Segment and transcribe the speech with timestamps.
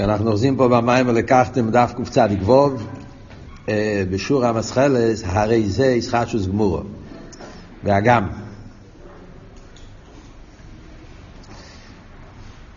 [0.00, 2.86] אנחנו אוחזים פה במים ולקחתם דף קצ"ד גבוב,
[3.68, 6.80] אה, בשור המסחלס, הרי זה ישחטשוס גמורו,
[7.82, 8.28] באגם.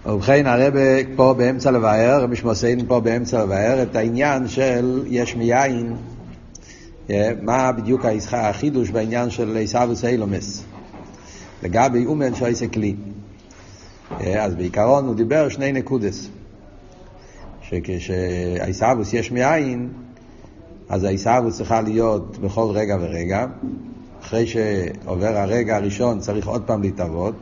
[0.06, 0.74] ובכן הרב
[1.16, 5.96] פה באמצע לבאר, רבי שמוסיין פה באמצע לבאר, את העניין של יש מיין,
[7.10, 10.64] אה, מה בדיוק החידוש בעניין של עיסאוווס אילומס,
[11.64, 12.96] לגבי אומן שויסה כלי.
[14.22, 16.30] אה, אז בעיקרון הוא דיבר שני נקודס.
[17.72, 19.90] שכשהעיסאוווס יש מאין,
[20.90, 23.46] אז העיסאוווס צריכה להיות בכל רגע ורגע.
[24.22, 27.36] אחרי שעובר הרגע הראשון צריך עוד פעם להתאבות.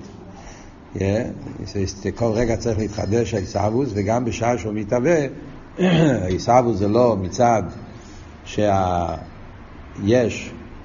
[2.16, 5.18] כל רגע צריך להתחדש העיסאוווס, וגם בשעה שהוא מתהווה,
[6.24, 7.64] העיסאוווס זה לא מצד
[8.46, 9.20] שהיש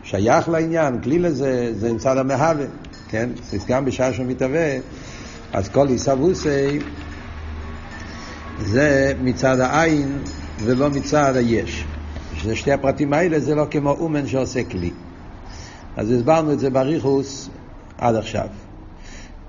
[0.03, 2.67] שייך לעניין, כלי לזה, זה מצד המהווה,
[3.09, 3.31] כן?
[3.69, 4.77] גם בשעה שהוא מתהווה,
[5.53, 6.79] אז כל עיסאווסי
[8.59, 10.19] זה מצד העין
[10.59, 11.87] ולא מצד היש.
[12.35, 14.91] שזה שתי הפרטים האלה זה לא כמו אומן שעושה כלי.
[15.97, 17.51] אז הסברנו את זה בריחוס
[17.99, 18.47] עד עכשיו.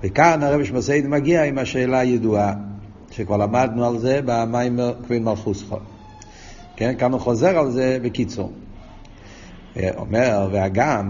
[0.02, 2.52] וכאן הרב שמסעיד מגיע עם השאלה הידועה,
[3.10, 5.76] שכבר למדנו על זה במים כבין מלכוסכו.
[6.76, 8.52] כן, כאן הוא חוזר על זה בקיצור.
[9.96, 11.06] אומר, והגם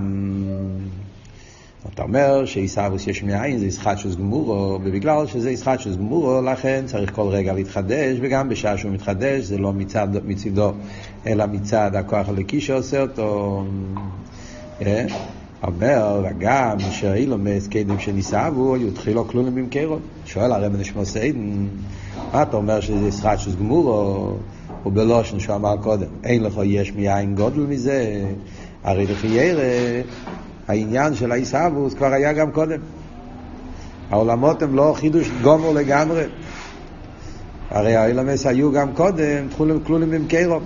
[1.97, 7.23] אתה אומר שעיסאוויס יש מאין זה ישחטשוס גמורו, ובגלל שזה ישחטשוס גמורו, לכן צריך כל
[7.23, 10.73] רגע להתחדש, וגם בשעה שהוא מתחדש, זה לא מצד, מצידו,
[11.27, 13.65] אלא מצד הכוח הלקי שעושה אותו.
[14.83, 15.07] אה?
[15.63, 19.97] אומר, וגם שאילומס קדם שניסבו, יתחילו כלולים במקרו.
[20.25, 21.67] שואל הרב נשמע סיידן,
[22.33, 24.33] מה אתה אומר שזה ישחטשוס גמורו?
[24.87, 28.25] ובלושן שהוא אמר קודם, אין לך יש מאין גודל מזה,
[28.85, 30.03] הרי לפי ירא
[30.69, 32.81] העניין של העיסאוווס כבר היה גם קודם.
[34.11, 36.25] העולמות הם לא חידוש גומר לגמרי.
[37.71, 39.49] הרי האילמס היו גם קודם,
[39.87, 40.63] כלולים עם קרוב.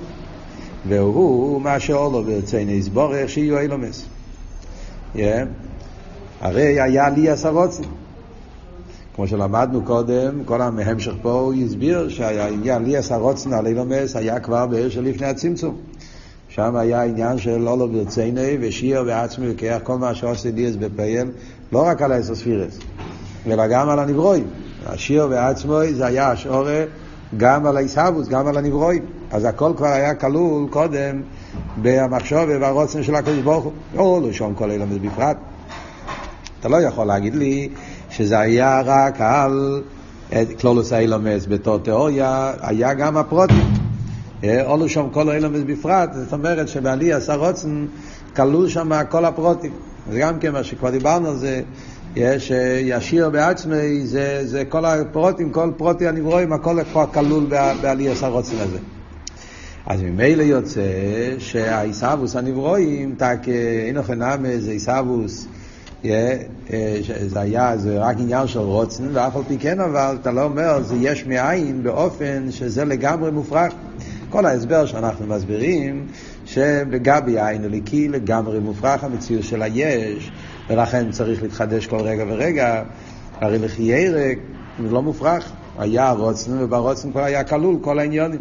[0.89, 4.07] והוא מה שאולו ברצינו יסבורך שיהיו אילמס.
[6.41, 7.85] הרי היה לי עשרוצים.
[9.15, 14.67] כמו שלמדנו קודם, כל ההמשך פה הוא הסביר שהעניין לי עשרוצים על אילמס היה כבר
[14.67, 15.77] בעיר של לפני הצמצום.
[16.51, 21.29] שם היה עניין של אולו ברציני ושיר בעצמי וכך כל מה שעושה דיאס בפייל,
[21.73, 22.79] לא רק על האסוספירס,
[23.47, 24.45] אלא גם על הנברואים.
[24.87, 26.85] השיר בעצמו זה היה השעורה
[27.37, 29.03] גם על העיסאוווס, גם על הנברואים.
[29.31, 31.23] אז הכל כבר היה כלול קודם
[31.83, 33.73] במחשוב וברוצן של הקדוש ברוך הוא.
[33.95, 35.37] לא, לא שום כל אילמס בפרט.
[36.61, 37.69] אתה לא יכול להגיד לי
[38.11, 39.83] שזה היה רק על
[40.61, 43.80] כלולוס האילומס בתור תיאוריה, היה גם הפרוטים.
[44.65, 47.87] עולו שם כל האילומס בפרט, זאת אומרת שבעלי עשה רוצן
[48.37, 49.73] כלול שם כל הפרוטים.
[50.11, 51.63] זה גם כן מה שכבר דיברנו על זה,
[52.17, 52.53] יש
[52.83, 57.47] ישיר בעצמי, זה, זה כל הפרוטים, כל פרוטי הנברואים, הכל כבר כלול
[57.83, 58.79] בעלי עשה רוצן הזה.
[59.87, 60.81] אז ממילא יוצא
[61.39, 63.39] שהעיסאוווס הנברואים, תק
[63.87, 65.47] אינו חינם זה עיסאוווס,
[66.03, 70.83] זה היה, זה רק עניין של רוצן, ואף על פי כן אבל, אתה לא אומר,
[70.83, 73.73] זה יש מאין באופן שזה לגמרי מופרך.
[74.31, 76.07] כל ההסבר שאנחנו מסבירים,
[76.47, 80.33] שבגבי העין הליקי לגמרי מופרך המציאות של היש,
[80.69, 82.83] ולכן צריך להתחדש כל רגע ורגע.
[83.41, 84.39] הרי לכי ירק
[84.83, 88.41] זה לא מופרך, היה רוצן וברוצן כבר היה כלול כל העניונים.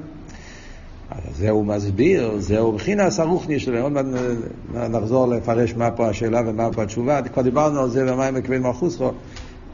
[1.11, 4.05] אז זה הוא מסביר, זהו בחינס הרוחני שלו, עוד מעט
[4.89, 9.11] נחזור לפרש מה פה השאלה ומה פה התשובה, כבר דיברנו על זה במים מקבל מלכוסו,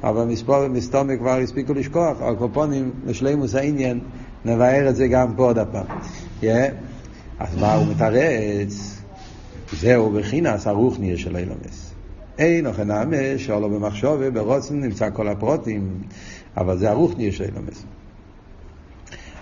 [0.04, 4.00] אבל מספור ומסתומי כבר הספיקו לשכוח, על קופונים לשלימוס העניין
[4.46, 5.86] נבהר את זה גם פה עוד הפעם.
[6.42, 6.46] Yeah.
[7.40, 9.02] אז מה הוא מתרץ?
[9.74, 11.94] זהו בחינס הרוחניה של אילומס.
[12.38, 16.02] אין אוכל נאמה שעולו במחשוב וברוצן נמצא כל הפרוטים,
[16.58, 17.84] אבל זה הרוחניה של אילומס.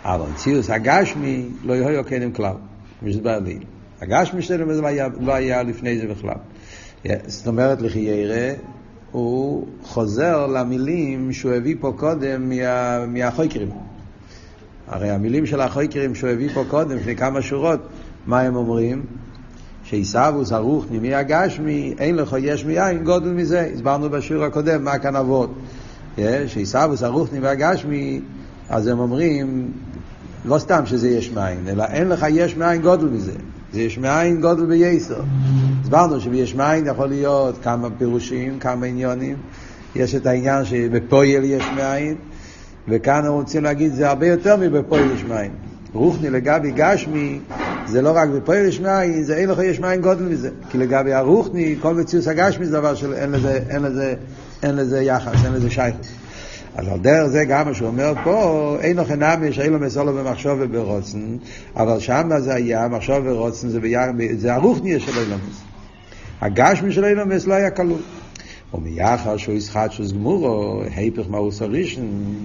[0.03, 2.55] אבל ציוס הגשמי לא יהיו קדם כלל,
[3.01, 3.59] מסבר לי.
[4.01, 6.35] הגשמי שלנו לא היה, לא היה לפני זה בכלל.
[7.27, 8.53] זאת אומרת, לכי ירא,
[9.11, 13.69] הוא חוזר למילים שהוא הביא פה קודם מה, מהחוקרים.
[14.87, 17.79] הרי המילים של החוקרים שהוא הביא פה קודם, לפני כמה שורות,
[18.27, 19.03] מה הם אומרים?
[19.83, 23.69] שעיסאוווס ערוך נימי הגשמי, אין לך יש מיין גודל מזה.
[23.73, 25.53] הסברנו בשיעור הקודם מה כאן אבות.
[26.47, 28.21] שעיסאוווס ערוך נימי הגשמי,
[28.69, 29.71] אז הם אומרים,
[30.45, 33.33] לא סתם שזה יש מאין, אלא אין לך יש מאין גודל מזה.
[33.73, 35.21] זה יש מאין גודל בייסר.
[35.83, 39.35] הסברנו שביש מאין יכול להיות כמה פירושים, כמה עניונים.
[39.95, 42.15] יש את העניין שבפועל יש מאין,
[42.87, 45.51] וכאן אנחנו רוצים להגיד זה הרבה יותר מבפועל יש מים.
[45.93, 47.39] רוחני לגבי גשמי
[47.85, 50.49] זה לא רק בפועל יש מים, זה אין לך יש מים גודל מזה.
[50.69, 54.13] כי לגבי הרוחני, כל מציאות הגשמי זה דבר שאין לזה, אין לזה,
[54.63, 56.07] אין לזה יחס, אין לזה שייכות.
[56.75, 60.13] אז על דרך זה גם מה שהוא אומר פה, אין לכם נמי שאין לו מסולו
[60.13, 61.37] במחשוב וברוצן,
[61.75, 63.99] אבל שם זה היה, מחשוב ורוצן זה, ביר,
[64.37, 65.63] זה הרוחניה של אילומס.
[66.41, 67.99] הגשמי של אילומס לא היה כלול.
[68.73, 72.35] ומיחר שהוא ישחט שוס גמורו, היפך מאוס הראשון,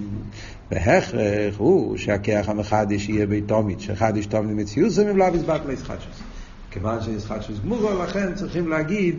[0.70, 1.10] בהכרח
[1.56, 6.20] הוא שהכיח המחדש יהיה ביתומית, שחדש תומית מציאות זה מבלע בזבט לישחט שוס.
[6.70, 9.18] כיוון שישחט שוס גמורו, לכן צריכים להגיד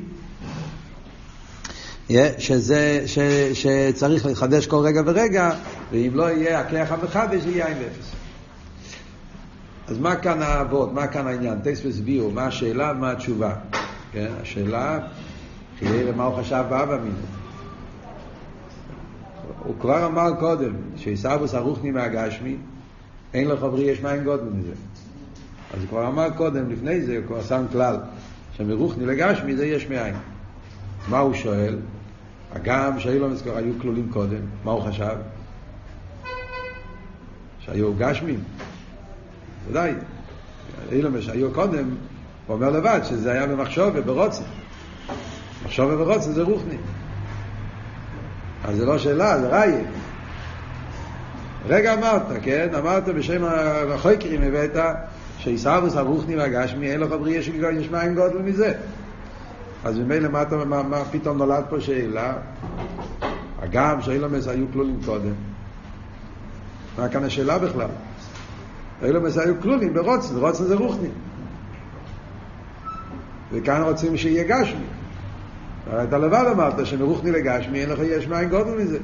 [2.38, 3.20] שזה, ש,
[3.54, 5.52] שצריך לחדש כל רגע ורגע,
[5.92, 8.12] ואם לא יהיה הכיח המחדש, יהיה עין אפס.
[9.88, 11.60] אז מה כאן האבות, מה כאן העניין?
[11.60, 13.54] טקסט הסבירו, מה השאלה, מה התשובה.
[14.12, 14.28] כן?
[14.42, 15.00] השאלה,
[15.80, 17.16] חיי למה הוא חשב באבא מינו.
[19.64, 22.56] הוא כבר אמר קודם, שעיסאוווס ערוכני מהגשמי,
[23.34, 24.72] אין לו חברי יש מים גודל מזה.
[25.74, 27.98] אז הוא כבר אמר קודם, לפני זה, הוא כבר שם כלל,
[28.58, 30.16] שמרוכני לגשמי זה יש מאין.
[31.10, 31.78] מה הוא שואל?
[32.54, 35.16] הגם שהיו לו מזכור, היו כלולים קודם, מה הוא חשב?
[37.60, 38.40] שהיו גשמים.
[39.68, 39.94] ודאי,
[40.92, 41.90] אילו שהיו קודם,
[42.48, 44.44] הוא אומר לבד שזה היה במחשוב וברוצן.
[45.70, 46.78] מחשוב וברוצן זה רוחני.
[48.64, 49.74] אז זה לא שאלה, זה ראי.
[51.68, 52.70] רגע אמרת, כן?
[52.80, 53.44] אמרת בשם
[53.94, 54.76] החויקרים הבאת
[55.38, 58.74] שעיסאוויס הרוחני והגשמי אין לך בריאה שיש מים גודל מזה.
[59.84, 62.34] אז ממילא מה, מה, מה פתאום נולד פה שאלה?
[63.62, 65.34] הגם שאילומס היו כלולים קודם.
[66.98, 67.90] מה כאן השאלה בכלל?
[69.04, 71.10] אילומס היו כלולים ברוצן, רוצן זה רוחני.
[73.52, 74.99] וכאן רוצים שיהיה גשמי.
[76.04, 78.98] אתה לבד אמרת שמרוחני לגשמי אין לך יש מים גודל מזה.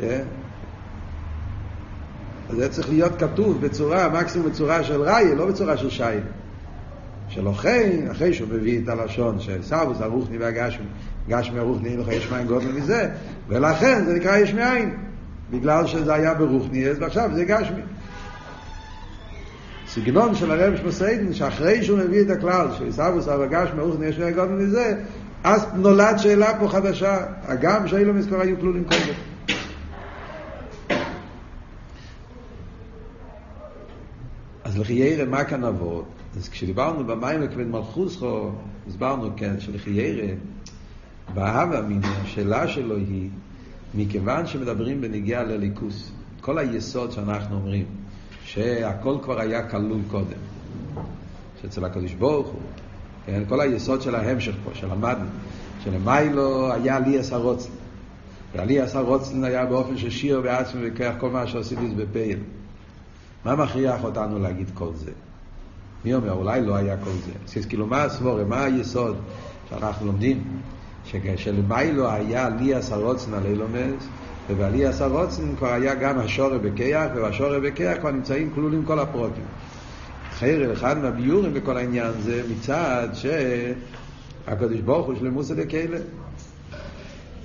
[0.00, 0.02] Yeah.
[2.50, 6.04] אז זה צריך להיות כתוב בצורה, מקסימום בצורה של ראי, לא בצורה של שי.
[7.28, 10.86] שלכן, אחרי שהוא מביא את הלשון של סבוס, הרוחני והגשמי,
[11.28, 13.08] גשמי הרוחני, אין לך יש מים גודל מזה,
[13.48, 14.96] ולכן זה נקרא יש מאין,
[15.50, 17.82] בגלל שזה היה ברוחני, אז עכשיו זה גשמי.
[19.88, 22.88] סגנון של הרב שמסיידן, שאחרי שהוא מביא את הכלל של
[23.50, 24.94] גשמי הרוחני, יש מים גודל מזה,
[25.44, 29.14] אז נולד שאלה פה חדשה, הגם שאילו מזכור היו כלולים קודם.
[34.64, 36.04] אז לכי ירא מה כאן אבות?
[36.36, 38.50] אז כשדיברנו במים לכבד מלכוסכו,
[38.88, 40.34] הסברנו כן, שלכי ירא,
[41.34, 43.28] באהבה אמינא, השאלה שלו היא,
[43.94, 47.86] מכיוון שמדברים בנגיעה לליכוס, כל היסוד שאנחנו אומרים,
[48.44, 50.40] שהכל כבר היה כלול קודם,
[51.62, 52.60] שאצל הקדוש ברוך הוא,
[53.26, 55.26] כן, כל היסוד של ההמשך פה, שלמדנו,
[55.84, 57.70] שלמיילו היה לי עשר רוצן.
[58.56, 60.42] ועלי עשר רוצן היה באופן של שיר
[60.82, 62.38] וכך כל מה שעשיתי זה בפייל.
[63.44, 65.10] מה מכריח אותנו להגיד כל זה?
[66.04, 67.60] מי אומר, אולי לא היה כל זה.
[67.60, 69.16] אז כאילו, מה הסבורה, מה היסוד
[69.70, 70.42] שאנחנו לומדים?
[71.04, 74.08] שכשלמיילו היה לי עשר רוצן על אילומס,
[74.48, 79.44] ובעלי עשר רוצן כבר היה גם השורי בכיח, ובשורי בכיח כבר נמצאים כלולים כל הפרוטים.
[80.40, 85.98] חיירל, אחד מהביורים בכל העניין זה מצד שהקדוש ברוך הוא שלמוסא דקיילה.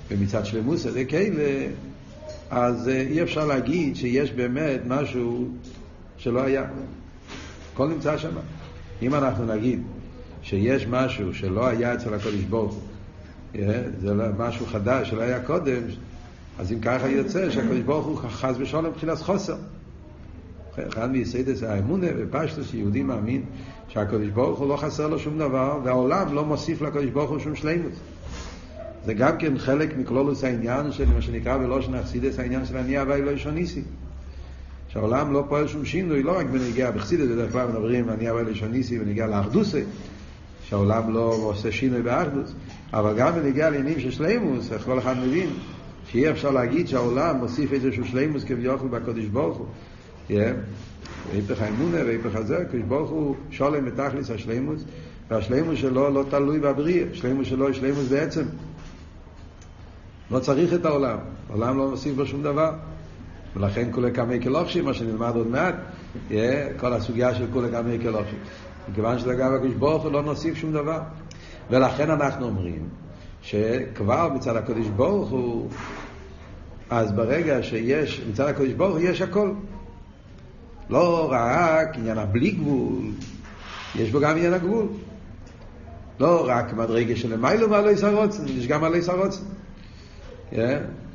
[0.10, 1.68] ומצד שלמוסא דקיילה,
[2.50, 5.48] אז אה, אי אפשר להגיד שיש באמת משהו
[6.18, 6.64] שלא היה.
[7.74, 8.36] הכל נמצא שם.
[9.02, 9.82] אם אנחנו נגיד
[10.42, 12.82] שיש משהו שלא היה אצל הקדוש ברוך הוא,
[13.56, 15.82] אה, זה לא משהו חדש שלא היה קודם,
[16.60, 19.56] אז אם ככה יוצא שהקדוש ברוך הוא חס ושלום מבחינת חוסר.
[20.88, 23.42] אחד מיסיידס האמונה ופשטוס שיהודי מאמין
[23.88, 27.56] שהקדוש ברוך הוא לא חסר לו שום דבר והעולם לא מוסיף לקדוש ברוך הוא שום
[27.56, 27.92] שלימות.
[29.06, 33.22] זה גם כן חלק מכלולוס העניין של מה שנקרא בלושן אכסידס העניין של אני הווי
[33.22, 33.82] לא ישוניסי.
[34.88, 38.50] שהעולם לא פועל שום שינוי, לא רק בנגיעה בחסידס, בדרך כלל מדברים אני הווי לא
[38.50, 39.84] ישוניסי בנגיעה לאחדוסי,
[40.64, 42.54] שהעולם לא עושה שינוי באחדוס,
[42.94, 45.50] אבל גם בנגיעה לעניינים של שלימוס, איך כל אחד מבין
[46.12, 49.68] שאי אפשר להגיד שהעולם מוסיף איזשהו שלימוס כביכול בקדוש ברוך הוא.
[50.30, 54.84] והיפך האמונה והיפך הזה, הקדוש ברוך הוא שולם בתכלס השלימוס,
[55.30, 58.44] והשלימוס שלו לא תלוי בבריאה, השלימוס שלו הוא שלימוס בעצם.
[60.32, 61.18] לא צריך את העולם,
[61.50, 62.72] העולם לא מוסיף בו שום דבר.
[63.56, 65.76] ולכן כולי קמי כלוכשי, מה שנלמד עוד מעט,
[66.78, 68.36] כל הסוגיה של כולי קמי כלוכשי.
[68.90, 71.00] מכיוון שזה גם הקדוש ברוך הוא לא נוסיף שום דבר.
[71.70, 72.90] ולכן אנחנו אומרים
[73.42, 75.70] שכבר מצד הקדוש ברוך הוא,
[76.90, 79.52] אז ברגע שיש, מצד הקדוש ברוך הוא יש הכל.
[80.90, 83.02] לא רק עניין הבלי גבול,
[83.96, 84.88] יש בו גם עניין הגבול.
[86.20, 89.44] לא רק מדרגה של מיילו ועל איסר רוצן, יש גם על איסר רוצן.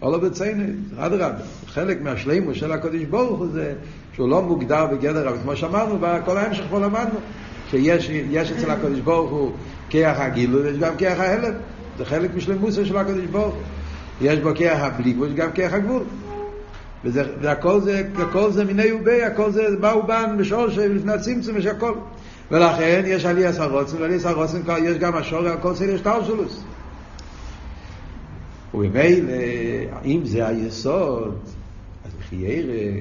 [0.03, 0.65] או לא בציינו,
[0.99, 1.31] אדרבה.
[1.67, 3.75] חלק מהשלימו של הקודש ברוך הוא זה
[4.15, 7.19] שהוא לא מוגדר בגדר, אבל כמו שאמרנו, בכל ההמשך פה למדנו,
[7.71, 9.53] שיש אצל הקודש ברוך הוא
[9.89, 11.55] כיח הגילוי, ויש גם כיח ההלם.
[11.99, 13.62] זה חלק משלמוסו של הקודש ברוך הוא.
[14.21, 16.03] יש בו כיח הבלי גבול, יש גם כיח הגבול.
[17.04, 21.66] וזה, והכל זה, הכל זה מיני ובי, הכל זה באו בן בשורש לפני הצמצום, יש
[21.66, 21.95] הכל.
[22.50, 26.64] ולכן יש עלייה סרוצן, ועלייה סרוצן יש גם השור, הכל זה יש טאושלוס.
[28.75, 29.33] וממילא,
[30.04, 31.38] אם זה היסוד,
[32.04, 33.00] אז בחיירה,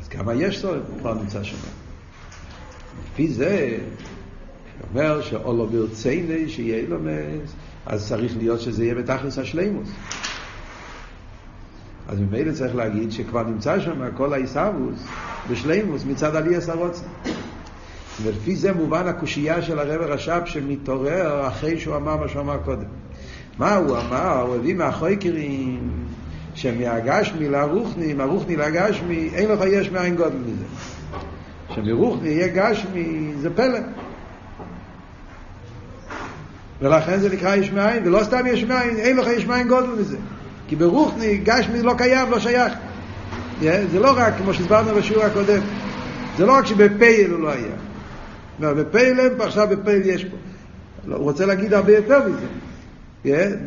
[0.00, 1.56] אז גם היסוד כבר נמצא שם.
[3.12, 3.78] לפי זה,
[4.90, 7.52] אומר שאולו ברצייני שיהיה לומס,
[7.86, 9.88] אז צריך להיות שזה יהיה בתכלס השלימוס.
[12.08, 15.04] אז ממילא צריך להגיד שכבר נמצא שם כל העיסאוווס
[15.50, 17.06] בשלימוס מצד עלי עשרוצן.
[18.22, 22.84] ולפי זה מובן הקושייה של הרב רש"ב שמתעורר אחרי שהוא אמר מה שהוא אמר קודם.
[23.58, 24.40] מה הוא אמר?
[24.40, 25.90] הוא הביא מהחויקרים
[26.54, 30.64] שמהגשמי לרוחני, מהרוחני לגשמי, אין לך יש מאין גודל מזה.
[31.74, 33.78] שמרוחני יהיה גשמי, זה פלא.
[36.80, 40.16] ולכן זה נקרא יש מאין, ולא סתם יש מאין, אין לך יש מאין גודל מזה.
[40.68, 42.72] כי ברוחני גשמי לא קיים, לא שייך.
[43.60, 45.60] זה לא רק, כמו שהסברנו בשיעור הקודם,
[46.36, 47.76] זה לא רק שבפייל הוא לא היה.
[48.60, 50.36] לא, בפייל אין פה, עכשיו בפייל יש פה.
[51.06, 52.46] לא, הוא רוצה להגיד הרבה יותר מזה.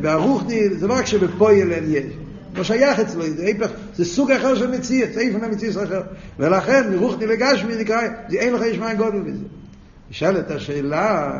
[0.02, 2.12] והרוחני, זה לא רק שבפויל אין יש,
[2.54, 6.02] לא שייך אצלו, זה, איפך, זה סוג אחר של מציאות, זה איפה מציאות אחר.
[6.38, 9.44] ולכן, מרוחני לגשמי נקרא, זה אין לך יש מים גודל מזה.
[10.10, 11.32] נשאלת השאלה,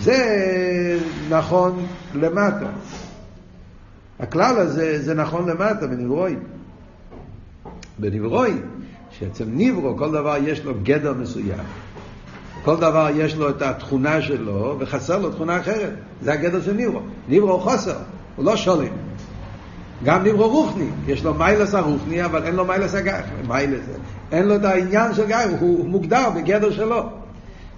[0.00, 0.98] זה
[1.28, 2.70] נכון למטה.
[4.20, 6.38] הכלל הזה זה נכון למטה בנברואים.
[7.98, 8.62] בנברואים,
[9.10, 11.64] שאצל נברו כל דבר יש לו גדר מסוים.
[12.64, 15.92] כל דבר יש לו את התכונה שלו, וחסר לו תכונה אחרת.
[16.22, 17.00] זה הגדר של נברו.
[17.28, 17.96] נברו הוא חוסר,
[18.36, 18.88] הוא לא שולם.
[20.04, 23.20] גם נברו רוחני, יש לו מיילס הרוחני, אבל אין לו מיילס הגר.
[23.48, 23.80] מיילס,
[24.32, 27.02] אין לו את העניין של גר, הוא מוגדר בגדר שלו.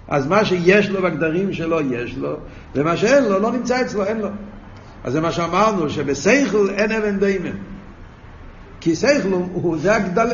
[0.07, 2.35] אז מה שיש לו בגדרים שלו, יש לו,
[2.75, 4.27] ומה שאין לו, לא נמצא אצלו, אין לו.
[5.03, 7.57] אז זה מה שאמרנו, שבסייכל אין אבן דיימן.
[8.79, 10.29] כי סייכל הוא, זה, הגדל,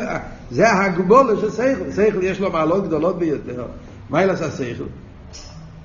[0.50, 1.90] זה הגבולה של סייכל.
[1.90, 3.66] סייכל יש לו מעלות גדולות ביותר.
[4.10, 4.84] מה ילעשה השכל?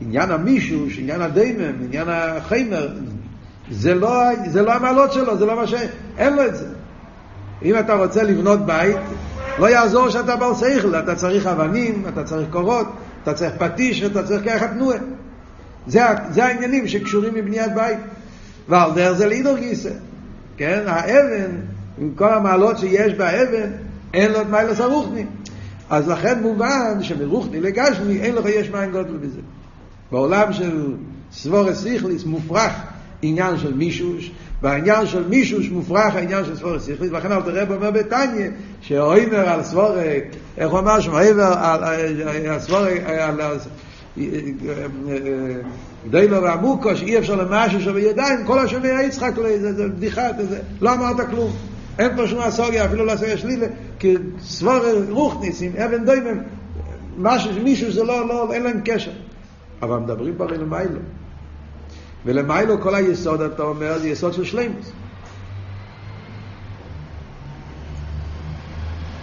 [0.01, 2.87] עניין המישוש, עניין הדיימם, עניין החיימר,
[3.71, 5.73] זה לא, זה לא המעלות שלו, זה לא מה ש...
[6.17, 6.67] אין לו את זה.
[7.63, 8.97] אם אתה רוצה לבנות בית,
[9.59, 12.87] לא יעזור שאתה בעל שכל, אתה צריך אבנים, אתה צריך קורות,
[13.23, 14.97] אתה צריך פטיש, אתה צריך ככה תנועה.
[15.87, 17.97] זה, זה העניינים שקשורים מבניית בית.
[18.69, 19.91] ועל דרך זה לידור גיסא.
[20.57, 20.83] כן?
[20.85, 21.51] האבן,
[21.97, 23.69] עם כל המעלות שיש באבן,
[24.13, 25.25] אין לו את מיילס הרוחני.
[25.89, 29.39] אז לכן מובן שמרוחני לגשמי אין לך יש מים גודל בזה.
[30.11, 30.93] בעולם של
[31.31, 32.73] סבורס סיכליס מופרך
[33.21, 37.91] עניין של מישוש, והעניין של מישוש מופרך העניין של סבורס סיכליס, ולכן אל תראה אומר
[37.91, 38.49] בתניא,
[38.81, 39.95] שאוימר על סבור,
[40.57, 43.59] איך הוא אמר שם, על סבור, על
[46.09, 50.21] דיילו ועמוקו, שאי אפשר למשהו שבידיים, כל השומע יצחק, זה בדיחה,
[50.81, 51.51] לא אמרת כלום.
[51.99, 53.67] אין פה שום אסוגיה, אפילו לא אסוגיה שלילה,
[53.99, 54.79] כי סבור
[55.09, 56.37] רוחניס עם אבן דוימם,
[57.17, 59.11] משהו, מישהו זה לא, לא, אין להם קשר.
[59.81, 60.99] אבל מדברים פה הרי למיילו.
[62.25, 64.91] ולמיילו כל היסוד, אתה אומר, זה יסוד של שלימוס.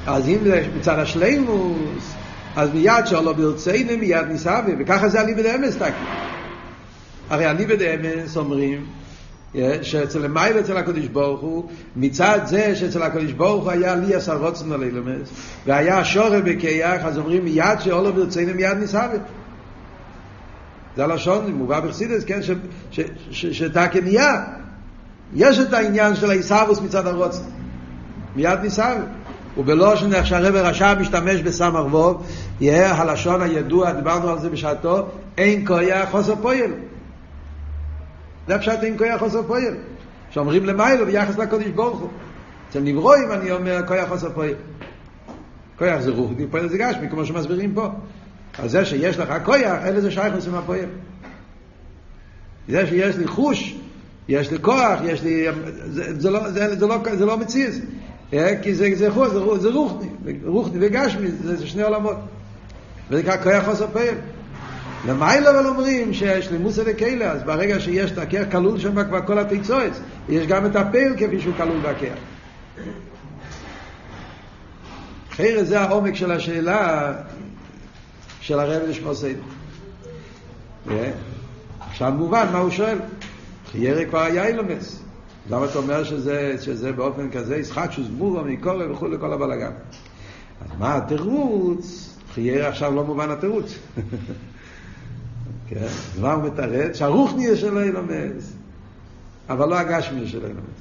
[0.06, 2.14] אז אם זה מצד השלימוס,
[2.56, 5.90] אז מיד שאולו ברצינו מיד ניסבי, וככה זה אני בדאמס תקי.
[7.30, 8.86] הרי אני בדאמס אומרים,
[9.82, 14.36] שאצל המייל אצל הקדוש ברוך הוא, מצד זה שאצל הקדוש ברוך הוא היה לי עשר
[14.36, 15.28] רוצן על אילמס,
[15.66, 19.20] והיה שורר בכיח, אז אומרים מיד שאולו ברצינו מיד נסהבת.
[20.96, 22.40] זה הלשון, מובא בחסידס, כן,
[23.30, 24.44] שתקן נהיה.
[25.34, 27.42] יש את העניין של העיסאוויס מצד הרוצן.
[28.36, 29.08] מיד נסהבת.
[29.56, 32.26] ובלושן איך שהרב רש"ב משתמש בסמ"ך ווב,
[32.60, 35.06] יהיה הלשון הידוע, דיברנו על זה בשעתו,
[35.38, 36.70] אין כויה חוסר פועל.
[38.48, 39.76] זה הפשט אין כוח חוסר פועל.
[40.30, 42.08] שאומרים למיילו ביחס לקודש ברוך הוא.
[42.70, 44.54] אצל נברואים אני אומר כוח חוסר פועל.
[45.78, 47.88] כוח זה רוחני, פועל זה גשמי, כמו שמסבירים פה.
[48.58, 50.88] אז זה שיש לך כוח, אין לזה שייך לסים הפועל.
[52.68, 53.76] זה שיש לי חוש,
[54.28, 55.46] יש לי כוח, יש לי...
[55.86, 57.80] זה, זה, לא, זה, זה, לא, זה לא מציז.
[58.62, 60.08] כי זה, זה, חוש, זה, זה רוחני,
[60.44, 62.16] רוחני וגשמי, זה, זה שני עולמות.
[63.10, 64.14] וזה נקרא כוח חוסר פועל.
[65.06, 69.38] למעלה אבל אומרים שיש לימוסה לכאלה, אז ברגע שיש את הכר כלול שם כבר כל
[69.38, 72.14] התיצועץ, יש גם את הפייל כפי שהוא כלול בכר.
[75.30, 77.12] אחרי זה העומק של השאלה
[78.40, 79.42] של הרב לשמוסיינו.
[81.90, 82.98] עכשיו מובן מה הוא שואל.
[83.72, 85.02] חיירה כבר היה אילומס.
[85.50, 89.72] למה אתה אומר שזה, שזה באופן כזה ישחק שוס מורו מקורא וכו' לכל הבלאגן?
[90.60, 92.16] אז מה התירוץ?
[92.34, 93.74] חיירה עכשיו לא מובן התירוץ.
[95.68, 95.86] כן?
[96.14, 98.52] כבר מתרץ שהרוחני של אילומס,
[99.48, 100.80] אבל לא הגשמי של אילומס.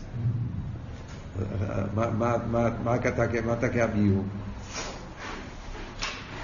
[3.44, 4.24] מה, תקע ביור?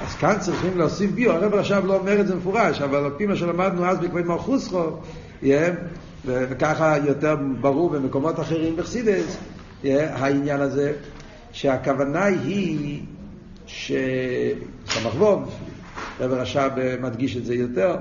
[0.04, 3.26] אז כאן צריכים להוסיף ביור, הרב עכשיו לא אומר את זה מפורש, אבל על פי
[3.26, 5.00] מה שלמדנו אז בכבי מלכוסכו,
[6.26, 9.38] וככה יותר ברור במקומות אחרים בחסידס,
[9.84, 10.94] העניין הזה,
[11.52, 13.02] שהכוונה היא
[13.66, 15.60] שסמך ווב,
[16.20, 17.98] רב רש"ב מדגיש את זה יותר,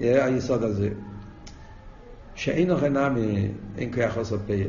[0.00, 0.88] היסוד הזה,
[2.34, 4.68] שאין אוכל נמי, אין כוח לעשות פייל.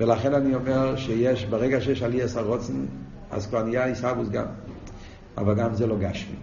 [0.00, 2.84] ולכן אני אומר שיש, ברגע שיש עלייה סרוצן,
[3.30, 4.46] אז כבר נהיה עיסאוווס גם,
[5.38, 6.36] אבל גם זה לא גשמי.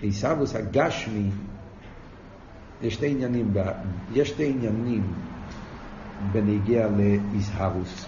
[0.00, 1.30] עיסאוווס הגשמי,
[2.82, 3.52] יש שתי עניינים,
[4.14, 5.02] יש שתי עניינים
[6.32, 8.06] בנגיע לאיסהרוס.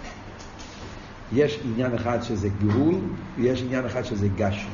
[1.32, 2.94] יש עניין אחד שזה גאול,
[3.36, 4.70] ויש עניין אחד שזה גשמי.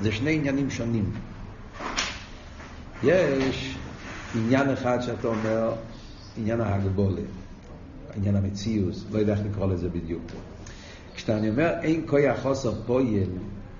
[0.00, 1.10] זה שני עניינים שונים.
[3.02, 3.76] יש
[4.34, 5.72] עניין אחד שאתה אומר,
[6.36, 7.22] עניין ההגבולה,
[8.16, 10.22] עניין המציאוס, לא יודע איך לקרוא לזה בדיוק.
[11.14, 13.28] כשאני אומר אין כויה חוסר פויל,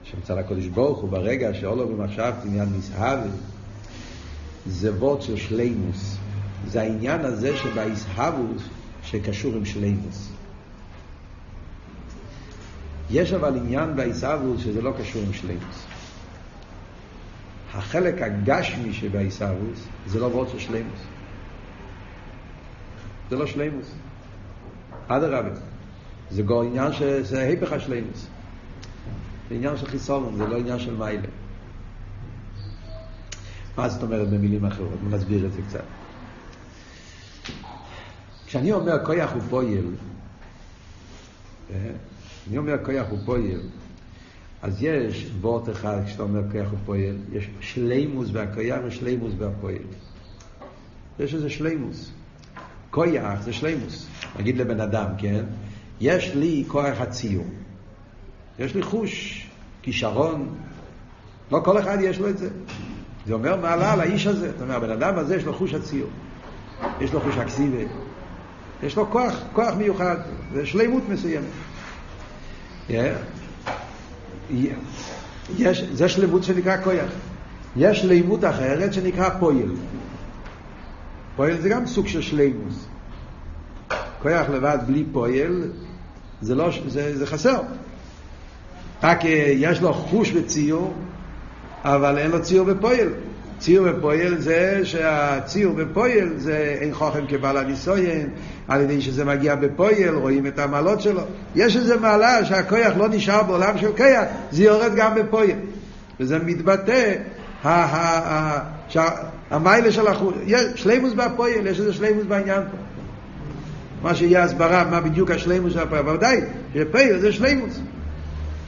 [0.03, 3.19] שמצד הקודש ברוך הוא ברגע שאולו במחשבת עניין מסהב,
[4.67, 6.17] זה וורד של שלימוס.
[6.67, 8.63] זה העניין הזה שבאיסהבוס
[9.03, 10.29] שקשור עם שלימוס.
[13.11, 15.85] יש אבל עניין באיסהבוס שזה לא קשור עם שלימוס.
[17.75, 21.01] החלק הגשמי שבאיסהבוס זה לא וורד של שלימוס.
[23.31, 23.93] זה לא שלימוס.
[25.09, 25.51] אדרבה.
[26.31, 28.27] זה עניין שזה היפך השלימוס.
[29.49, 31.29] זה עניין של חיסולון, זה לא עניין של מיילה.
[33.77, 34.99] מה זאת אומרת במילים אחרות?
[35.11, 35.85] נסביר את זה קצת.
[38.47, 39.85] כשאני אומר כויח הוא פועל,
[42.49, 43.61] אני אומר כויח הוא פועל,
[44.63, 49.77] אז יש וורט אחד כשאתה אומר כויח הוא פועל, יש שלימוס והכויח ושלימוס והפועל.
[51.19, 52.11] יש איזה שלימוס.
[52.91, 54.07] כויח זה שלימוס.
[54.39, 55.45] נגיד לבן אדם, כן?
[56.01, 57.47] יש לי כוח הציור.
[58.59, 59.47] יש לי חוש,
[59.83, 60.55] כישרון.
[61.53, 62.49] לא כל אחד יש לו את זה.
[63.27, 64.51] זה אומר מעלה על האיש הזה.
[64.53, 66.11] זאת אומרת, הבן אדם הזה יש לו חוש הציור.
[67.01, 67.85] יש לו חוש אקסיבי.
[68.83, 70.17] יש לו כוח, כוח מיוחד.
[70.53, 71.45] זה שלימות מסוימת.
[75.59, 77.11] יש, זה שלמות שנקרא כוח.
[77.77, 79.75] יש שלימות אחרת שנקרא פועל.
[81.37, 82.87] פועל זה גם סוג של שלימוס.
[84.23, 85.71] כוח לבד בלי פועל
[86.41, 87.61] זה, לא, זה, זה חסר.
[89.03, 89.19] רק
[89.55, 90.95] יש לו חוש בציור,
[91.85, 93.09] אבל אין לו ציור בפועל.
[93.59, 98.29] ציור בפועל זה שהציור בפועל זה אין חוכם כבעל הניסויין,
[98.69, 101.21] על ידי שזה מגיע בפועל, רואים את המעלות שלו.
[101.55, 105.57] יש איזו מעלה שהכויח לא נשאר בעולם של כויח, זה יורד גם בפועל.
[106.21, 107.15] וזה מתבטא,
[109.51, 110.35] המיילה של החוש,
[110.75, 112.77] שלימוס בפועל, יש איזה שלימוס בעניין פה.
[114.03, 116.41] מה שיהיה הסברה, מה בדיוק השלימוס של הפועל, אבל ודאי,
[116.75, 117.81] שפועל זה שלימוס.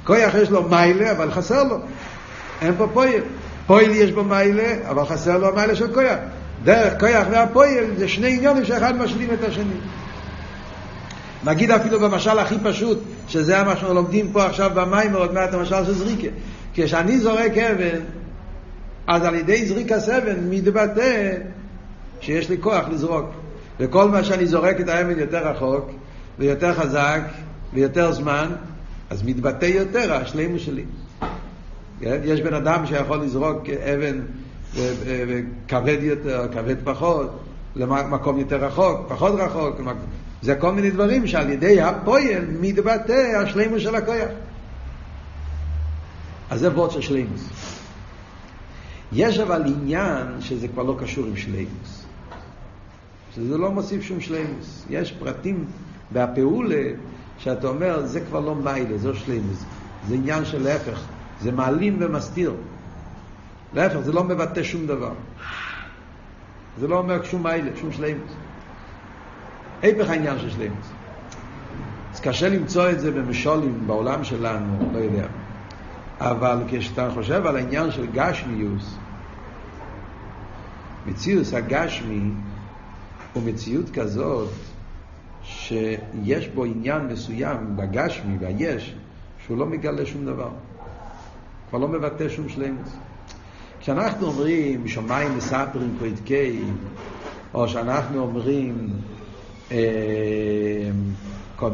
[0.04, 1.78] כויח יש לו מיילה, אבל חסר לו.
[2.62, 3.20] אין פה פועל.
[3.66, 6.18] פועל יש בו מיילה, אבל חסר לו המיילה של כויח.
[6.64, 9.74] דרך כויח והפועל זה שני עניונים שאחד משלים את השני.
[11.44, 15.84] נגיד אפילו במשל הכי פשוט, שזה מה שאנחנו לומדים פה עכשיו במים, עוד מעט המשל
[15.84, 16.28] של זריקה.
[16.74, 18.00] כשאני זורק אבן,
[19.06, 21.32] אז על ידי זריקה אבן מתבטא
[22.20, 23.26] שיש לי כוח לזרוק.
[23.80, 25.90] וכל מה שאני זורק את האבן יותר רחוק,
[26.38, 27.20] ויותר חזק,
[27.74, 28.48] ויותר זמן,
[29.10, 30.84] אז מתבטא יותר השלימוס שלי.
[32.00, 32.20] כן?
[32.24, 34.20] יש בן אדם שיכול לזרוק אבן
[35.68, 37.38] כבד יותר, כבד פחות,
[37.76, 39.76] למקום יותר רחוק, פחות רחוק.
[40.42, 44.28] זה כל מיני דברים שעל ידי הפועל מתבטא השלימוס של הכוח.
[46.50, 47.48] אז זה וורד של שלימוס.
[49.12, 52.04] יש אבל עניין שזה כבר לא קשור עם שלימוס.
[53.34, 54.84] שזה לא מוסיף שום שלימוס.
[54.90, 55.64] יש פרטים
[56.10, 56.84] בהפעולה
[57.38, 59.64] שאתה אומר, זה כבר לא מיילה, לא שלימוס.
[60.08, 61.06] זה עניין של להפך.
[61.40, 62.54] זה מעלים ומסתיר.
[63.74, 65.12] להפך, זה לא מבטא שום דבר.
[66.78, 68.32] זה לא אומר שום מיילה, שום שלימוס.
[69.82, 70.86] היפך העניין של שלימוס.
[72.14, 75.26] אז קשה למצוא את זה במשולים בעולם שלנו, לא יודע.
[76.20, 78.96] אבל כשאתה חושב על העניין של גשמיוס,
[81.06, 82.30] מציאוס הגשמי
[83.32, 84.48] הוא מציאות כזאת
[85.42, 88.94] שיש בו עניין מסוים בגשמי, ביש,
[89.46, 90.50] שהוא לא מגלה שום דבר.
[91.68, 92.88] כבר לא מבטא שום שלמות.
[93.80, 96.60] כשאנחנו אומרים שמיים מספרים פרידקי,
[97.54, 98.90] או שאנחנו אומרים
[99.72, 99.76] אה,
[101.56, 101.70] כל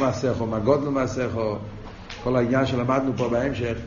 [0.00, 1.56] מעשיך, או מגודנו מעשיך, או
[2.24, 3.78] כל העניין שלמדנו פה בהמשך,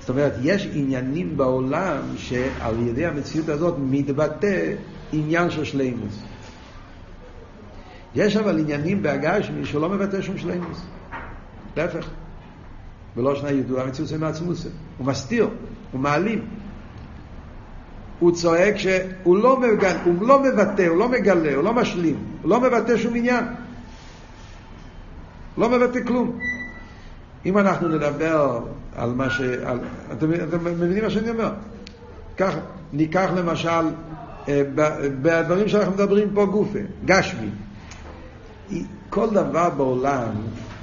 [0.00, 4.74] זאת אומרת, יש עניינים בעולם שעל ידי המציאות הזאת מתבטא
[5.12, 6.22] עניין של שלימוס.
[8.14, 10.82] יש אבל עניינים בהגשמי שהוא לא מבטא שום שלימוס.
[11.76, 12.08] להפך.
[13.16, 14.68] ולא שנה ידוע המציאות זה מעצמוסה.
[15.02, 15.48] הוא מסתיר,
[15.92, 16.44] הוא מעלים.
[18.18, 22.50] הוא צועק שהוא לא, מגל, הוא לא מבטא, הוא לא מגלה, הוא לא משלים, הוא
[22.50, 23.44] לא מבטא שום עניין.
[25.58, 26.38] לא מבטא כלום.
[27.46, 28.60] אם אנחנו נדבר
[28.96, 29.40] על מה ש...
[29.40, 29.80] על,
[30.12, 31.52] אתם, אתם מבינים מה שאני אומר?
[32.36, 32.54] כך,
[32.92, 33.84] ניקח למשל,
[34.48, 34.62] אה,
[35.22, 37.48] בדברים שאנחנו מדברים פה גופה, גשמי.
[39.10, 40.30] כל דבר בעולם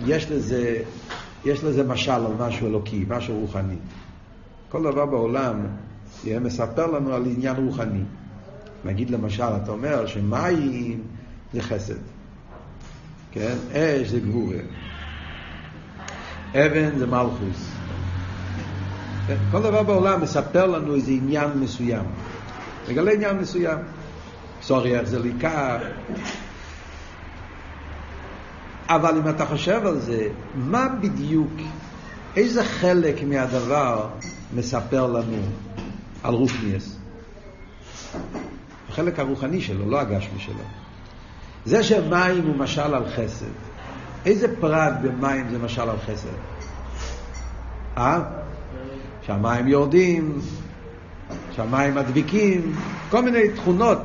[0.05, 0.82] יש לזה,
[1.45, 3.75] יש לזה משל על משהו אלוקי, משהו רוחני.
[4.69, 5.65] כל דבר בעולם
[6.41, 8.03] מספר לנו על עניין רוחני.
[8.86, 11.03] נגיד למשל, אתה אומר שמים
[11.53, 11.93] זה חסד,
[13.32, 13.55] כן?
[13.71, 14.58] אש זה גבורה,
[16.53, 17.71] אבן זה מלכוס.
[19.51, 22.05] כל דבר בעולם מספר לנו איזה עניין מסוים.
[22.89, 23.77] מגלה עניין מסוים.
[24.62, 25.77] סוריח זה ליקה.
[28.89, 31.53] אבל אם אתה חושב על זה, מה בדיוק,
[32.36, 34.10] איזה חלק מהדבר
[34.55, 35.38] מספר לנו
[36.23, 36.95] על רוחניאס?
[38.89, 40.63] החלק הרוחני שלו, לא הגשמי שלו.
[41.65, 43.45] זה שמים הוא משל על חסד.
[44.25, 46.27] איזה פרט במים זה משל על חסד?
[47.97, 48.21] אה?
[49.25, 50.39] שהמים יורדים,
[51.55, 52.75] שהמים מדביקים,
[53.09, 53.97] כל מיני תכונות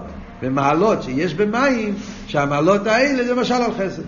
[0.43, 1.95] ומעלות שיש במים,
[2.27, 4.03] שהמעלות האלה זה משל על חסד.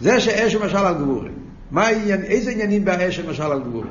[0.00, 1.30] זה שאש הוא משל על גבורי.
[1.70, 3.88] מה איזה עניינים באש הם משל על גבורי?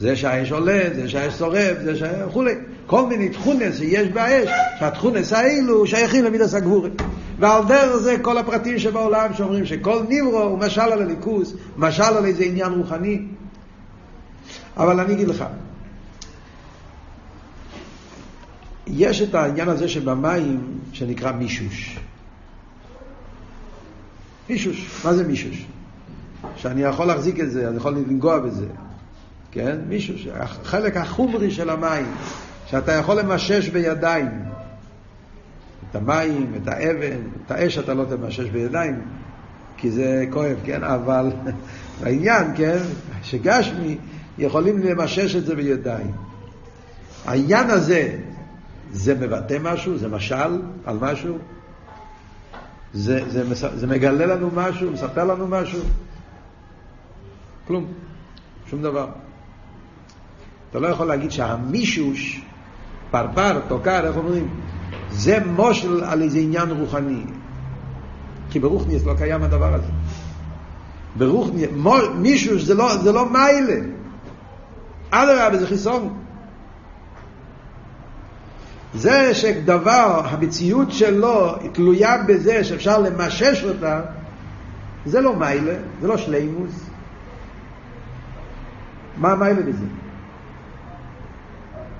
[0.00, 2.02] זה שהאש עולה, זה שהאש שורף, זה ש...
[2.28, 2.52] וכולי.
[2.86, 6.90] כל מיני תכונס שיש באש, שהתכונס האלו שייכים למידס הגבורי.
[7.38, 12.24] ועל דרך זה כל הפרטים שבעולם שאומרים שכל נברו הוא משל על הליכוס, משל על
[12.24, 13.22] איזה עניין רוחני.
[14.76, 15.44] אבל אני אגיד לך,
[18.86, 21.98] יש את העניין הזה שבמים שנקרא מישוש.
[24.50, 25.66] מישוש, מה זה מישוש?
[26.56, 28.66] שאני יכול להחזיק את זה, אני יכול לנגוע בזה,
[29.52, 29.78] כן?
[29.88, 32.06] מישוש, החלק החומרי של המים,
[32.66, 34.28] שאתה יכול למשש בידיים.
[35.90, 39.00] את המים, את האבן, את האש אתה לא תמשש בידיים,
[39.76, 40.84] כי זה כואב, כן?
[40.84, 41.30] אבל
[42.04, 42.78] העניין, כן,
[43.22, 43.98] שגשמי
[44.38, 46.12] יכולים למשש את זה בידיים.
[47.26, 48.18] העניין הזה,
[48.92, 49.98] זה מבטא משהו?
[49.98, 51.38] זה משל על משהו?
[52.94, 54.90] זה, זה, זה מגלה לנו משהו?
[54.90, 55.80] מספר לנו משהו?
[57.66, 57.86] כלום.
[58.70, 59.06] שום דבר.
[60.70, 62.42] אתה לא יכול להגיד שהמישוש,
[63.10, 64.48] פרפר, תוקר, איך אומרים?
[65.10, 67.22] זה מושל על איזה עניין רוחני.
[68.50, 69.92] כי ברוחניאס לא קיים הדבר הזה.
[71.16, 71.70] ברוחניאס,
[72.14, 73.80] מישוש זה לא, זה לא מיילה.
[75.10, 76.16] אדרבה, זה חיסון.
[78.94, 84.00] זה שדבר, המציאות שלו תלויה בזה שאפשר למשש אותה,
[85.06, 86.90] זה לא מיילה, זה לא שלימוס.
[89.16, 89.84] מה מיילה בזה?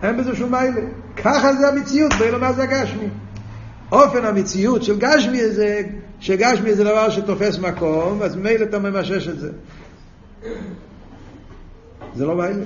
[0.03, 0.81] אין בזה שום מיילה.
[1.17, 3.09] ככה זה המציאות, ואילו מה זה הגשמי.
[3.93, 5.83] אופן המציאות של גשמי זה
[6.21, 9.51] שגשמי זה דבר שתופס מקום, אז ממילא אתה ממשש את זה.
[12.15, 12.65] זה לא מיילה.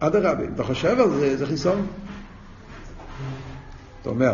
[0.00, 1.86] אדרבה, אתה חושב על זה, זה חיסון.
[4.02, 4.32] אתה אומר,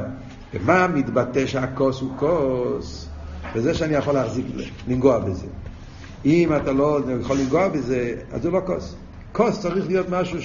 [0.54, 3.08] במה מתבטא שהכוס הוא כוס?
[3.54, 4.46] בזה שאני יכול להחזיק,
[4.88, 5.46] לנגוע בזה.
[6.24, 8.94] אם אתה לא יכול לנגוע בזה, אז זה לא כוס.
[9.32, 10.38] כוס צריך להיות משהו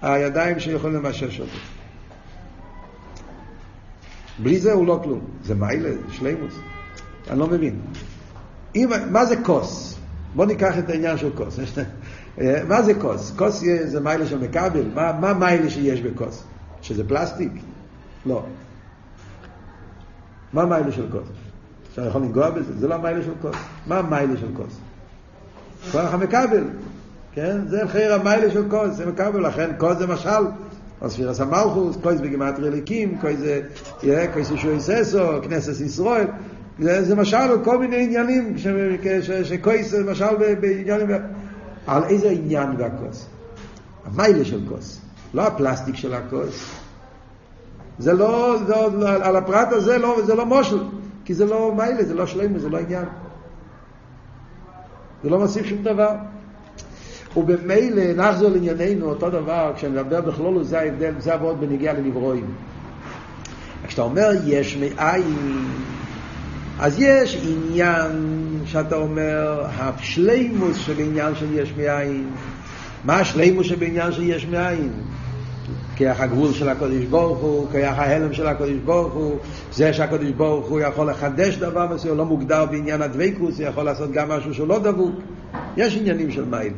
[0.00, 1.58] שהידיים שלי יכולים למשש אותו.
[4.38, 5.20] בלי זה הוא לא כלום.
[5.44, 6.54] זה מיילה, זה שלימוס.
[7.30, 7.80] אני לא מבין.
[8.74, 9.98] אם, מה זה כוס?
[10.34, 11.58] בוא ניקח את העניין של כוס.
[12.40, 13.32] אה, מה זה כוס?
[13.36, 14.90] כוס זה מיילה של מכבל?
[14.94, 16.44] מה, מה מיילה שיש בכוס?
[16.82, 17.52] שזה פלסטיק?
[18.26, 18.44] לא.
[20.52, 21.28] מה מיילה של כוס?
[21.94, 22.78] שאני יכול לנגוע בזה?
[22.78, 23.56] זה לא מיילה של כוס.
[23.86, 24.80] מה המיילה של כוס?
[25.92, 26.64] כוח המכבל,
[27.32, 27.58] כן?
[27.66, 30.44] זה חייר המיילה של כוס, זה מכבל, לכן כוס זה משל.
[31.00, 33.60] או ספירס המלכוס, כוס בגימטרי אליקים, כוס זה,
[34.34, 36.26] כוס ישוע יססו, כנסת ישראל.
[36.78, 38.54] זה, זה משל על כל מיני עניינים,
[39.42, 41.10] שכוס זה משל בעניינים...
[41.86, 43.26] על איזה עניין והכוס?
[44.04, 45.00] המיילה של כוס,
[45.34, 46.70] לא הפלסטיק של הכוס.
[47.98, 50.84] זה לא, זה, לא, על הפרט הזה לא, זה לא מושל,
[51.24, 53.04] כי זה לא מיילה, זה לא שלמה, זה לא עניין.
[55.22, 56.14] זה לא מוסיף שום דבר.
[57.36, 62.46] ובמילא נחזור לענייננו אותו דבר, כשנדבר בכלולו זה ההבדל, זה עבוד בנגיעה לנברואים.
[63.86, 65.64] כשאתה אומר יש מאין,
[66.78, 68.10] אז יש עניין
[68.66, 72.30] שאתה אומר, השלימוס שבעניין של יש מאין.
[73.04, 74.90] מה השלימוס שבעניין של יש מאין?
[75.96, 79.36] כיח הגבול של הקודש ברוך הוא, כיח ההלם של הקודש ברוך הוא,
[79.72, 84.12] זה שהקודש ברוך הוא יכול לחדש דבר מסוים, לא מוגדר בעניין הדבקוס, הוא יכול לעשות
[84.12, 85.14] גם משהו שהוא לא דבוק.
[85.76, 86.76] יש עניינים של מיילה.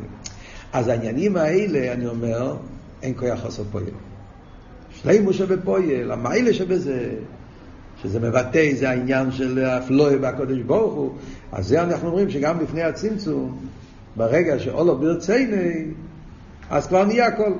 [0.73, 2.55] אז העניינים האלה, אני אומר,
[3.01, 3.83] אין כוח לעשות פועל.
[4.91, 7.09] שלימו שבפועל, המיילה שבזה,
[8.01, 11.11] שזה מבטא, זה העניין של הפלואה בהקודש ברוך הוא,
[11.51, 13.59] אז זה אנחנו אומרים שגם לפני הצמצום,
[14.15, 15.85] ברגע שאולו ברצייני,
[16.69, 17.53] אז כבר נהיה הכל.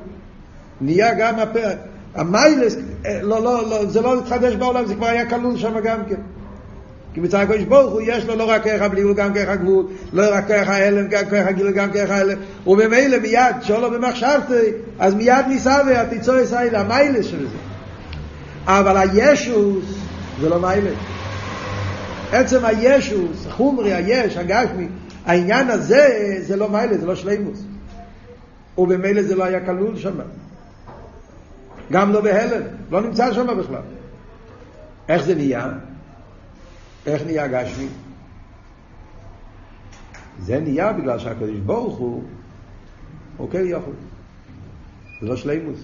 [0.81, 1.77] נהיה גם הפרק.
[2.15, 2.77] המיילס,
[3.21, 6.21] לא, לא, לא, זה לא התחדש בעולם, זה כבר היה כלול שם גם כן.
[7.13, 10.23] כי מצד הקדוש ברוך הוא יש לו לא רק כרך הבליגול, גם כרך הגבול, לא
[10.31, 15.45] רק כרך ההלם, גם כרך הגיל, גם כרך ההלם, וממילא מיד, שאולו במחשבתי, אז מיד
[15.47, 17.57] ניסה והתיצור ישראל, המיילס של זה.
[18.65, 19.85] אבל הישוס
[20.41, 20.97] זה לא מיילס.
[22.31, 24.87] עצם הישוס, חומרי, היש, הגשמי,
[25.25, 27.63] העניין הזה זה לא מיילס, זה לא שלימוס.
[28.77, 30.19] ובמילא זה לא היה כלול שם.
[31.91, 33.81] גם לא בהלם, לא נמצא שם בכלל.
[35.09, 35.67] איך זה נהיה?
[37.05, 37.87] איך נהיה גשמי?
[40.39, 41.97] זה נהיה בגלל שהקדוש ברוך
[43.37, 43.93] הוא כן יכול.
[45.21, 45.79] זה לא שלימוס.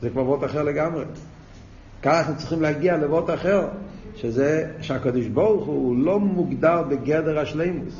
[0.00, 1.04] זה כבר וורט אחר לגמרי.
[2.02, 3.68] ככה אנחנו צריכים להגיע לוורט אחר,
[4.16, 7.94] שזה שהקדוש ברוך הוא לא מוגדר בגדר השלימוס.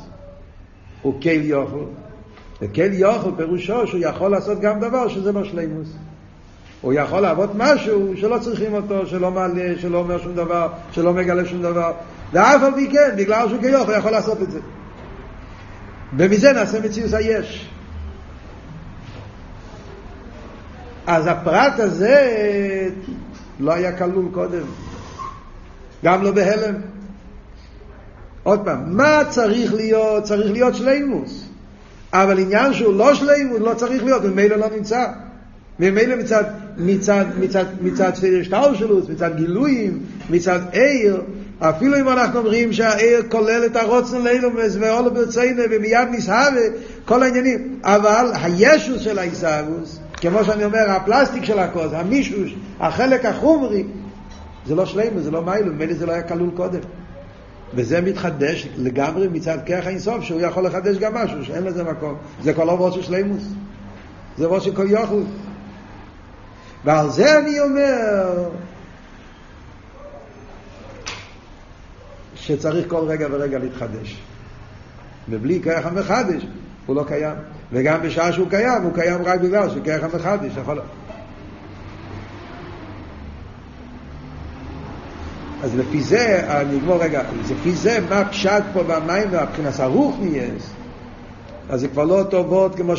[1.01, 1.85] הוא כן יכול.
[2.61, 5.95] וכן יכול פירושו שהוא יכול לעשות גם דבר שזה לא שלימוס.
[6.81, 11.45] הוא יכול לעבוד משהו שלא צריכים אותו, שלא מעלה, שלא אומר שום דבר, שלא מגלה
[11.45, 11.91] שום דבר.
[12.33, 14.59] ואף על פי כן, בגלל שהוא הוא יכול לעשות את זה.
[16.17, 17.69] ומזה נעשה מציאות היש.
[21.07, 22.29] אז הפרט הזה
[23.59, 24.63] לא היה כלול קודם,
[26.03, 26.75] גם לא בהלם.
[28.43, 30.23] עוד פעם, מה צריך להיות?
[30.23, 31.49] צריך להיות שלימוס.
[32.13, 35.05] אבל עניין שהוא לא שלימוס לא צריך להיות, ומילא לא נמצא.
[35.79, 36.43] ומילא מצד,
[36.77, 38.11] מצד, מצד, מצד
[38.43, 41.21] שטאושלוס, מצד גילויים, מצד עיר,
[41.59, 46.59] אפילו אם אנחנו אומרים שהעיר כולל את הרוצן לאילומס ואולו ברציינה ומיד נסהבה,
[47.05, 53.83] כל העניינים, אבל הישוס של העיסאוווס, כמו שאני אומר, הפלסטיק של הכוס, המישוש, החלק החומרי,
[54.65, 56.79] זה לא שלימו, זה לא מיילו, ממילא זה לא היה כלול קודם.
[57.73, 62.15] וזה מתחדש לגמרי מצד כרך האינסוף, שהוא יכול לחדש גם משהו, שאין לזה מקום.
[62.43, 63.43] זה כל עבוד של שלימוס.
[64.37, 65.21] זה עבוד של כל יוכל.
[66.85, 68.49] ועל זה אני אומר
[72.45, 74.21] שצריך כל רגע ורגע להתחדש.
[75.29, 76.45] ובלי כרך המחדש
[76.85, 77.35] הוא לא קיים.
[77.71, 80.81] וגם בשעה שהוא קיים, הוא קיים רק בגלל שכרך המחדש יכול...
[85.63, 90.69] אז לפי זה, אני אגמור רגע, לפי זה מה פשט פה במים מבחינת הרוחניאס,
[91.69, 92.93] אז זה כבר לא אותו וורט כמו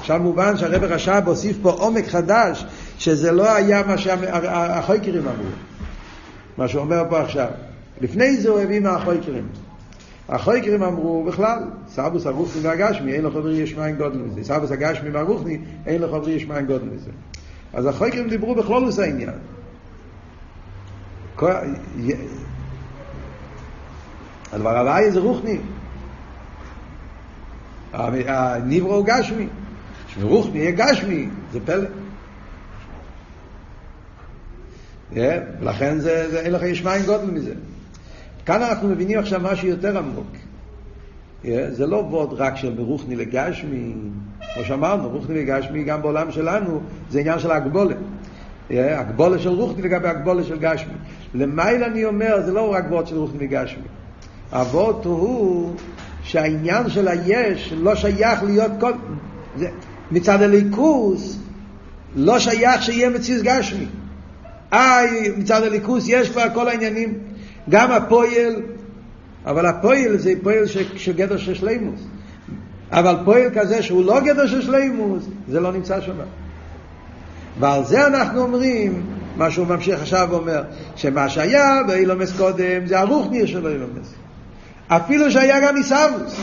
[0.00, 2.64] עכשיו מובן שהרבר רש"ב הוסיף פה עומק חדש,
[2.98, 5.50] שזה לא היה מה שהחויקרים אמרו,
[6.58, 7.48] מה שהוא אומר פה עכשיו.
[8.00, 9.48] לפני זה הוא הביא מהחויקרים.
[10.28, 14.44] החויקרים אמרו בכלל, סבוס הרוחני והגשמי, אין לו חברי יש מים גודל מזה.
[14.44, 17.10] סבוס הגשמי והרוחני, אין לו חברי יש מים גודל מזה.
[17.72, 19.34] אז החויקרים דיברו בכלולוס העניין.
[24.52, 25.58] הדבר הבא זה רוחני.
[27.92, 29.48] הניברו הוא גשמי.
[30.08, 31.88] שרוחני יהיה גשמי, זה פלא.
[35.60, 37.54] ולכן זה, זה, אין לך יש מים גודל מזה.
[38.46, 40.26] כאן אנחנו מבינים עכשיו משהו יותר עמוק.
[41.68, 43.94] זה לא וורד רק של מרוחני לגשמי,
[44.54, 46.80] כמו שאמרנו, רוחני לגשמי גם בעולם שלנו
[47.10, 47.96] זה עניין של הגבולת.
[48.70, 50.94] הגבולה של רוחני לגבי הגבולה של גשמי.
[51.34, 53.82] למייל אני אומר, זה לא רק וורד של רוחני וגשמי.
[54.52, 55.74] הוורד הוא
[56.22, 58.92] שהעניין של היש לא שייך להיות כל...
[59.56, 59.68] זה,
[60.10, 61.38] מצד הליכוס
[62.16, 63.86] לא שייך שיהיה מציאות גשמי.
[64.72, 67.18] איי, מצד הליכוס יש כבר כל העניינים,
[67.70, 68.54] גם הפועל,
[69.46, 72.00] אבל הפועל זה פועל של גדר של שלימוס.
[72.90, 76.16] אבל פועל כזה שהוא לא גדר של שלימוס, זה לא נמצא שם.
[77.60, 79.02] ועל זה אנחנו אומרים,
[79.36, 80.62] מה שהוא ממשיך עכשיו ואומר,
[80.96, 84.14] שמה שהיה באילומס קודם זה הרוחניר של אילומס.
[84.88, 86.36] אפילו שהיה גם עיסאוויס.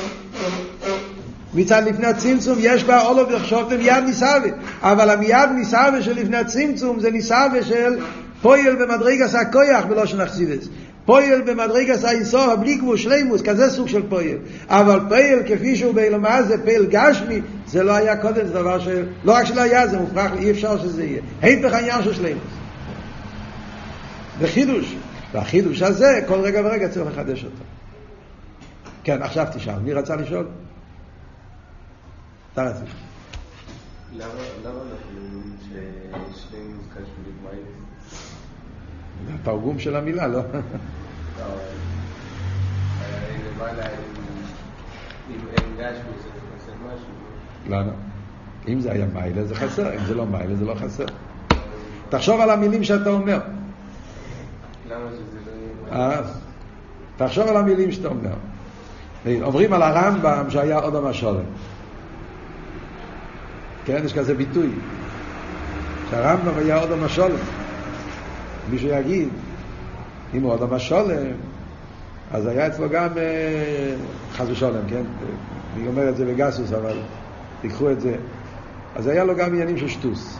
[1.53, 4.49] מצד לפני הצמצום יש בה אולו וחשובתם יד ניסאווה,
[4.81, 7.97] אבל המיד ניסאווה של לפני הצמצום זה ניסאווה של
[8.41, 10.67] פועל במדרגס הכויח ולא שנחסידס.
[11.05, 14.37] פועל במדרגס האינסור בלי גבול שלימוס, כזה סוג של פועל.
[14.67, 19.05] אבל פועל כפי שהוא באילמה זה פועל גשמי, זה לא היה קודם, זה דבר של...
[19.23, 21.21] לא רק שלא היה, זה מופרך, אי אפשר שזה יהיה.
[21.41, 22.43] היפך העניין של שלימוס.
[24.39, 24.95] וחידוש.
[25.33, 27.63] והחידוש הזה, כל רגע ורגע צריך לחדש אותו.
[29.03, 29.79] כן, עכשיו תשאל.
[29.79, 30.47] מי רצה לשאול?
[32.53, 32.85] אתה רצית.
[34.13, 34.29] למה
[34.65, 35.55] אנחנו אומרים
[36.33, 37.90] ששנינו קשור לגמרי?
[39.27, 40.41] זה התרגום של המילה, לא?
[41.39, 41.45] לא.
[47.65, 47.91] למה?
[48.67, 51.05] אם זה היה מיילה זה חסר, אם זה לא מיילה זה לא חסר.
[52.10, 53.39] תחשוב על המילים שאתה אומר.
[57.17, 58.34] תחשוב על המילים שאתה אומר.
[59.41, 61.43] אומרים על הרמב"ם שהיה עוד המשולם.
[63.86, 64.69] כן, יש כזה ביטוי.
[66.10, 67.61] שהרמב"ם היה עוד המשולם.
[68.69, 69.30] מישהו יגיד,
[70.34, 71.15] אם הוא עוד המשולם,
[72.32, 73.95] אז היה אצלו גם אה,
[74.34, 75.04] חס ושולם, כן?
[75.76, 76.97] אני אומר את זה בגסוס, אבל
[77.62, 78.15] תיקחו את זה.
[78.95, 80.38] אז היה לו גם עניינים של שטוס.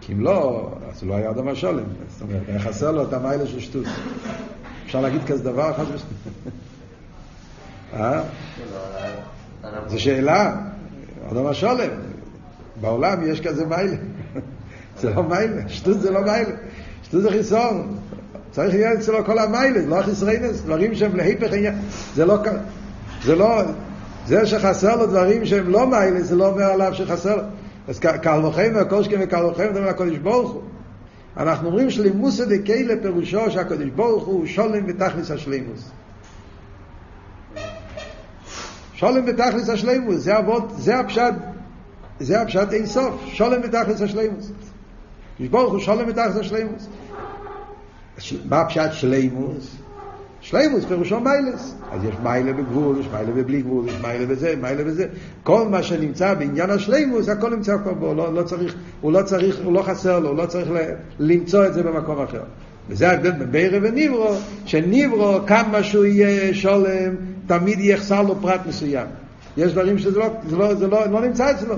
[0.00, 1.84] כי אם לא, אז הוא לא היה אדם השולם.
[2.08, 3.86] זאת אומרת, היה חסר לו את המיילה של שטות.
[4.84, 6.54] אפשר להגיד כזה דבר חס ושלום?
[7.94, 8.22] אה?
[9.86, 10.56] זו שאלה.
[11.32, 11.90] אדם השולם.
[12.80, 13.96] בעולם יש כזה מיילה.
[15.00, 15.68] זה לא מיילה.
[15.68, 16.52] שטות זה לא מיילה.
[17.02, 17.96] שטות זה חיסון.
[18.50, 21.74] צריך להיות אצלו כל המיילה, לא החיסרינס, דברים שהם להיפך עניין.
[22.14, 22.38] זה לא...
[23.24, 23.62] זה לא...
[24.26, 27.42] זה שחסר לו דברים שהם לא מיילה, זה לא אומר עליו שחסר לו.
[27.88, 30.62] אז קל וחומר, קושקי וקל וחומר, מדברים על הקדוש ברוך הוא.
[31.36, 35.90] אנחנו אומרים שלימוסא דקיילה פירושו שהקדוש ברוך הוא שולם בתכלס השלימוס.
[38.94, 41.34] שולם בתכלס השלימוס, זה אבות, זה הפשט,
[42.20, 44.52] זה הפשט אין סוף, שולם בתכלס השלימוס.
[45.48, 46.88] ברוך הוא שולם בתכלס השלימוס.
[48.18, 49.76] ש- מה הפשט שלימוס?
[50.40, 51.74] שלימוס פירושו מיילס.
[51.92, 55.06] אז יש מיילה בגבול, יש מיילה בבלי גבול, יש מיילה בזה, מיילה בזה.
[55.42, 59.56] כל מה שנמצא בעניין השלימוס, הכל נמצא כבר בו, לא, לא צריך, הוא לא צריך,
[59.64, 60.68] הוא לא חסר לו, הוא לא צריך
[61.18, 62.42] למצוא את זה במקום אחר.
[62.88, 64.34] וזה ההבדל בין בירה וניברו,
[64.66, 67.14] שניברו, כמה שהוא יהיה שולם,
[67.46, 69.06] תמיד יחסר לו פרט מסוים.
[69.56, 71.74] יש דברים שזה לא, זה לא, זה לא, לא נמצא אצלו,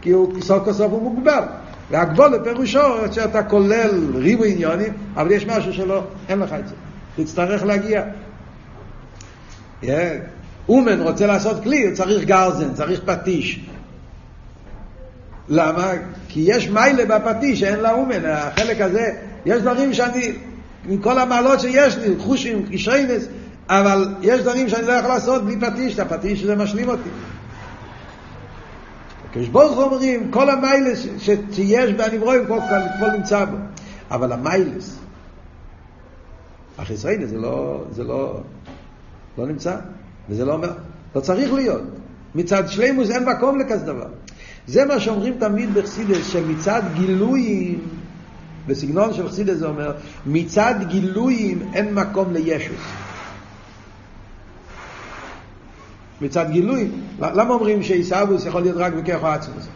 [0.00, 1.42] כי הוא סוף כל סוף הוא מוגבל.
[1.90, 6.74] והגבול לפירושו שאתה כולל ריבו עניונים, אבל יש משהו שלא, אין לך את זה.
[7.16, 8.04] תצטרך להגיע.
[9.82, 9.86] Yeah.
[10.68, 13.60] אומן רוצה לעשות כלי, הוא צריך גרזן, צריך פטיש.
[15.48, 15.90] למה?
[16.28, 19.10] כי יש מיילה בפטיש שאין לאומן, החלק הזה,
[19.46, 20.32] יש דברים שאני,
[20.88, 23.24] עם כל המעלות שיש לי, חושים, קשריינס,
[23.68, 27.08] אבל יש דברים שאני לא יכול לעשות בלי פטיש, הפטיש זה משלים אותי.
[29.34, 31.06] הקדוש ברוך הוא אומרים, כל המיילס
[31.52, 33.56] שיש בנברואים, כל, כל, כל נמצא בו.
[34.10, 34.98] אבל המיילס,
[36.78, 38.40] החיסריינה זה לא, זה לא,
[39.38, 39.76] לא נמצא,
[40.28, 40.72] וזה לא אומר,
[41.16, 41.82] לא צריך להיות.
[42.34, 44.06] מצד שלימוס אין מקום לכזה דבר.
[44.66, 47.80] זה מה שאומרים תמיד בחסידס, שמצד גילויים,
[48.66, 49.92] בסגנון של חסידס זה אומר,
[50.26, 53.03] מצד גילויים אין מקום לישוס.
[56.20, 59.68] מצד גילויים, למה אומרים שעיסאוווס יכול להיות רק בכוח העצמוס?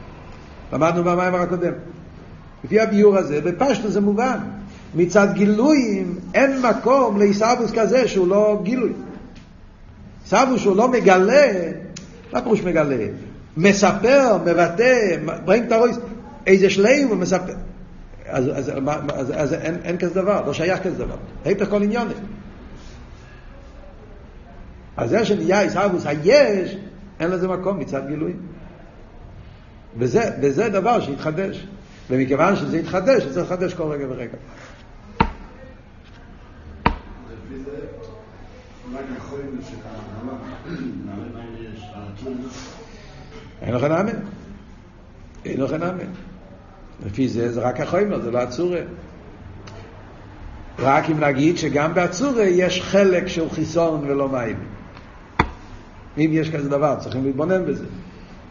[0.73, 1.73] למדנו במאמר הקודם.
[2.65, 4.39] לפי הביור הזה, בפשטו זה מובן.
[4.95, 8.93] מצד גילויים אין מקום לעיסאוווס כזה שהוא לא גילוי.
[10.23, 11.47] עיסאוווס שהוא לא מגלה,
[12.33, 13.07] מה פירוש מגלה?
[13.57, 15.99] מספר, מבטא, ברינג את הרויס,
[16.47, 17.55] איזה שלם הוא מספר.
[18.27, 18.73] אז, אז, אז,
[19.15, 21.17] אז, אז אין, אין כזה דבר, לא שייך כזה דבר.
[21.45, 22.09] היפך כל עניון.
[24.99, 26.77] אז זה שנהיה עיסאוווס היש,
[27.21, 28.37] אין לזה מקום מצד גילויים.
[29.99, 31.67] וזה, וזה דבר שהתחדש.
[32.11, 34.37] ומכיוון שזה התחדש, זה לחדש כל רגע ורגע.
[43.63, 44.19] אין לך נאמן.
[45.45, 46.11] אין לך נאמן.
[47.07, 48.81] לפי זה זה רק החומר, זה לא הצורה.
[50.79, 54.78] רק אם נגיד שגם בהצורה יש חלק שהוא חיסון ולא מים.
[56.19, 57.85] אם יש כזה דבר, צריכים להתבונן בזה.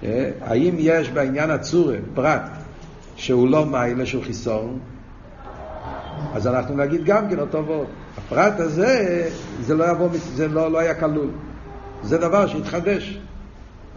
[0.03, 2.41] אה, האם יש בעניין הצורה פרט
[3.15, 4.79] שהוא לא מיילה, שהוא חיסון,
[6.33, 7.87] אז אנחנו נגיד גם כן אותו ועוד.
[8.17, 9.29] הפרט הזה,
[9.61, 11.29] זה לא, יבוא, זה לא, לא היה כלול.
[12.03, 13.19] זה דבר שהתחדש.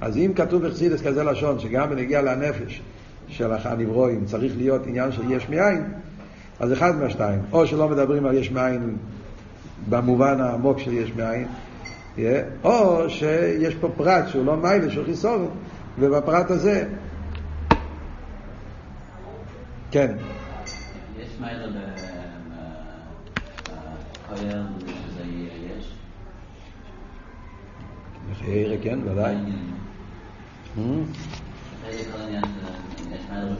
[0.00, 2.83] אז אם כתוב בחסידס כזה לשון, שגם בנגיע לנפש
[3.28, 5.84] של הנברואים צריך להיות עניין של יש מאין,
[6.61, 8.97] אז אחד מהשתיים, או שלא מדברים על יש מאין
[9.88, 11.47] במובן העמוק של יש מאין,
[12.64, 15.50] או שיש פה פרט שהוא לא מיילה, שהוא חיסון,
[15.98, 16.84] ובפרט הזה,
[19.90, 20.12] כן.
[21.18, 21.66] יש מיילה
[24.28, 25.22] בכולל שזה
[25.78, 25.92] יש?
[28.38, 29.34] חיירה, כן, ודאי.
[29.34, 31.00] מיילה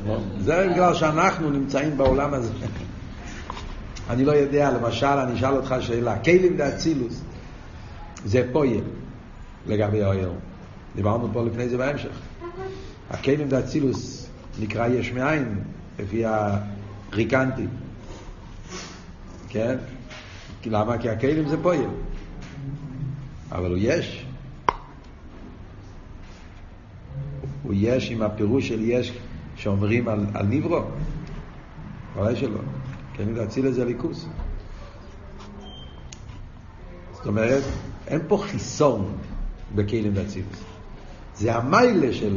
[0.07, 0.19] לא.
[0.39, 2.53] זה בגלל שאנחנו נמצאים בעולם הזה.
[4.11, 6.19] אני לא יודע, למשל, אני אשאל אותך שאלה.
[6.19, 7.23] כלים דאצילוס,
[8.25, 8.81] זה פויה
[9.67, 10.33] לגבי האויר.
[10.97, 12.21] דיברנו פה לפני זה בהמשך.
[13.11, 14.29] הכלים דאצילוס
[14.61, 15.59] נקרא יש מאין,
[15.99, 17.67] לפי הריקנטי.
[19.49, 19.77] כן?
[20.67, 20.99] למה?
[20.99, 21.91] כי הכלים זה פועל.
[23.53, 24.27] אבל הוא יש.
[27.63, 29.13] הוא יש עם הפירוש של יש
[29.57, 30.83] שאומרים על, על ניברו.
[32.17, 32.61] אולי שלא.
[33.19, 34.27] להציל את זה ליכוס.
[37.13, 37.63] זאת אומרת,
[38.11, 39.13] אין פה חיסון
[39.75, 40.59] בכלים ואצילוס.
[41.37, 42.37] זה המיילה של,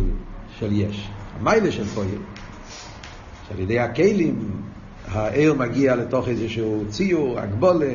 [0.59, 1.09] של יש,
[1.39, 2.07] המיילה של פועל.
[3.47, 4.61] שעל ידי הכלים
[5.07, 7.93] העיר מגיע לתוך איזשהו ציור, הגבולה,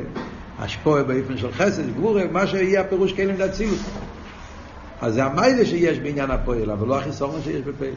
[0.59, 3.85] השפועה באופן של חסד, גבורה, מה שיהיה הפירוש כלים ואצילוס.
[5.01, 7.93] אז זה המיילה שיש בעניין הפועל, אבל לא החיסון שיש בפועל.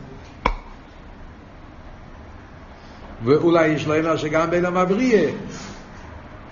[3.24, 5.28] ואולי יש לו אמר שגם בין המבריא,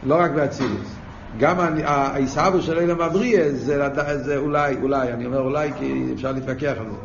[0.04, 0.99] לא רק באצילוס.
[1.38, 6.74] גם העיסאוו של אילם הבריא זה, זה אולי, אולי, אני אומר אולי כי אפשר להתווכח
[6.80, 6.98] על זה.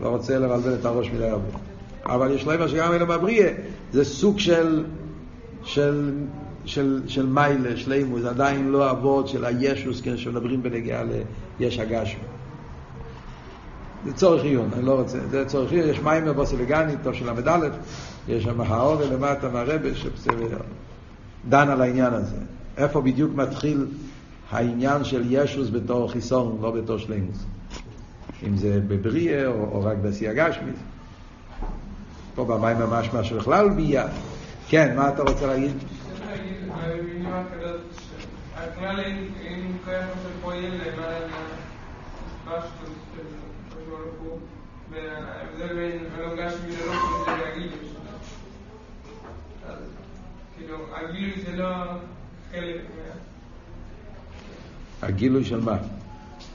[0.00, 1.58] לא רוצה לבלבל את הראש מדי הרבה.
[2.06, 3.46] אבל יש להם שגם אילם הבריא
[3.92, 4.84] זה סוג של,
[5.64, 6.12] של,
[6.64, 11.02] של, של מיילה, שלימו, זה עדיין לא אבות של הישוס, כן, שמדברים בנגיעה
[11.60, 12.20] ליש הגשמי.
[14.04, 17.68] זה צורך עיון, אני לא רוצה, זה צורך עיון, יש מים בבוסילגני, טוב של ל"א,
[18.28, 22.36] יש שם האור למטה מהרבה שדן על העניין הזה.
[22.76, 23.86] איפה בדיוק מתחיל
[24.50, 27.44] העניין של ישוס בתור חיסון, לא בתור שלימוס.
[28.46, 30.76] אם זה בבריאה או, או רק בשיא הגשמית.
[32.34, 34.06] פה במים ממש משהו בכלל ביה.
[34.68, 35.72] כן, מה אתה רוצה להגיד?
[50.56, 51.66] כאילו הגילוי זה לא
[52.52, 53.12] חלק מה...
[55.06, 55.78] הגילוי של מה?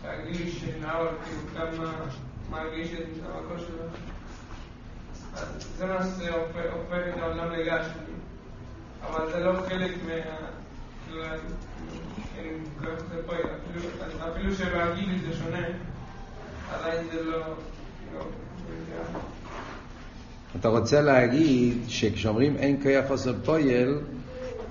[0.04, 1.94] הגילוי של נאור, כאילו כמה
[2.50, 3.84] מרגיש את המקור שלו.
[5.78, 8.14] זה מה שהופך את העולם לגשמי.
[9.04, 10.14] אבל זה לא חלק מה...
[14.32, 15.68] אפילו שבהגילי זה שונה,
[16.74, 17.56] עדיין זה לא...
[20.60, 24.00] אתה רוצה להגיד שכשאומרים אין כיח עושה פועל,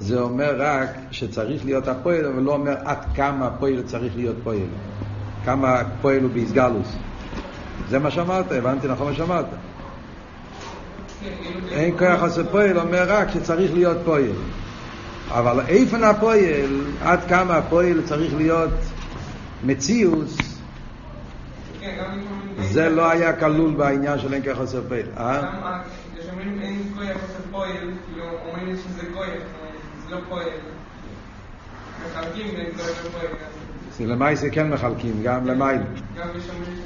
[0.00, 4.68] זה אומר רק שצריך להיות הפועל, אבל לא אומר עד כמה הפועל צריך להיות פועל.
[5.44, 6.96] כמה פועל הוא באיסגלוס.
[7.88, 9.46] זה מה שאמרת, הבנתי נכון מה שאמרת.
[11.72, 14.32] אין כוח עושה פועל, אומר רק שצריך להיות פועל.
[15.28, 18.70] אבל איפן הפועל, עד כמה הפועל צריך להיות
[19.64, 20.36] מציאוס,
[22.60, 25.02] זה לא היה כלול בעניין של אין כוח עושה פועל.
[26.18, 27.90] כשאומרים אין כוח עושה פועל,
[28.46, 29.65] אומרים שזה כוח.
[30.10, 30.48] לא פועל.
[32.06, 34.10] מחלקים בין כוח לפועל.
[34.10, 35.80] למעשה כן מחלקים, גם למייל.
[36.16, 36.76] גם בשומרים.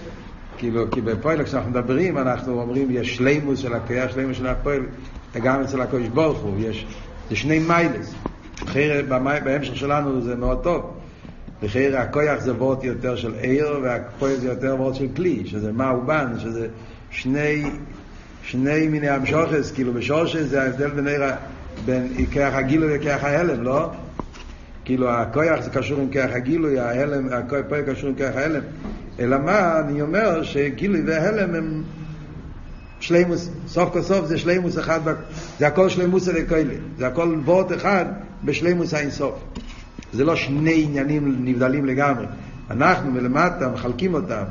[0.59, 4.83] כאילו, כי בפועל כשאנחנו מדברים, אנחנו אומרים, יש שלימוס של הקריאה, שלימוס של הפועל,
[5.33, 6.87] וגם אצל הקדוש ברוך הוא, יש,
[7.31, 8.15] זה שני מיילס.
[8.65, 9.09] אחרת,
[9.45, 10.97] בהמשך שלנו זה מאוד טוב.
[11.63, 15.89] לכן הכויח זה וורט יותר של עיר, והפועל זה יותר וורט של כלי, שזה מה
[15.89, 16.69] הוא בן, שזה
[17.11, 17.65] שני,
[18.43, 21.23] שני מיני המשוכס, כאילו בשורשס זה ההבדל בין עיר,
[21.85, 23.91] בין כיח הגילוי וכיח ההלם, לא?
[24.85, 28.63] כאילו הכויח זה קשור עם כיח הגילוי, ההלם, הכויח קשור עם כיח ההלם.
[29.21, 31.83] אלא מה, אני אומר שגילוי והלם הם
[33.01, 35.01] שלימוס, סוף כל סוף זה שלימוס אחד,
[35.59, 38.05] זה הכל שלימוס אלי כאלה, זה הכל וורט אחד
[38.45, 39.35] בשלימוס האינסוף.
[40.13, 42.27] זה לא שני עניינים נבדלים לגמרי.
[42.71, 44.43] אנחנו מלמטה מחלקים אותם,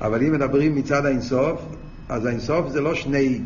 [0.00, 1.62] אבל אם מדברים מצד האינסוף,
[2.08, 3.40] אז האינסוף זה לא שני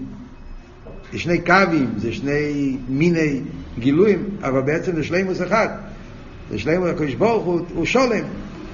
[1.12, 3.40] זה שני קווים, זה שני מיני
[3.78, 5.68] גילויים, אבל בעצם זה שלימוס אחד.
[6.50, 8.24] זה שלימוס, הקדוש ברוך הוא, הוא שולם.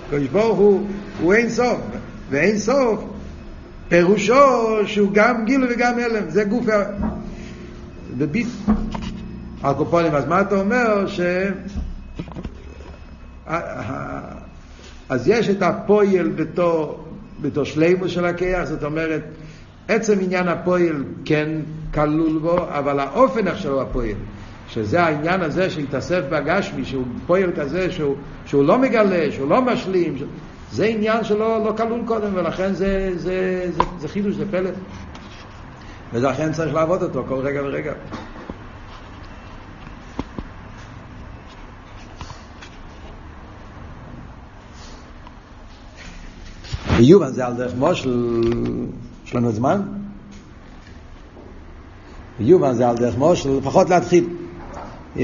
[0.07, 0.87] הקדוש ברוך הוא,
[1.21, 1.79] הוא אין סוף.
[2.31, 3.05] ואין סוף,
[3.89, 6.31] פירושו שהוא גם גילוי וגם הלם.
[6.31, 6.67] זה גוף...
[8.19, 8.49] בביט.
[9.63, 11.07] הקופונים, אז מה אתה אומר?
[11.07, 11.21] ש...
[15.09, 17.05] אז יש את הפועל בתור,
[17.41, 19.23] בתור שלימוס של הכיח, זאת אומרת,
[19.89, 21.49] עצם עניין הפועל כן
[21.95, 24.17] כלול בו, אבל האופן איך שלו הפועל,
[24.69, 28.17] שזה העניין הזה שהתאסף בגשמי, שהוא פועל כזה שהוא,
[28.47, 30.17] שהוא לא מגלה, שהוא לא משלים,
[30.73, 34.71] זה עניין שלא לא כלול קודם, ולכן זה, זה, זה, זה חידוש, זה פלא.
[36.13, 37.93] ולכן צריך לעבוד אותו כל רגע ורגע.
[46.97, 48.41] ויובן זה על דרך מושל,
[49.27, 50.04] יש לנו זמן?
[52.41, 54.29] יובן זה על דרך מושל, לפחות להתחיל.
[55.17, 55.21] Yeah.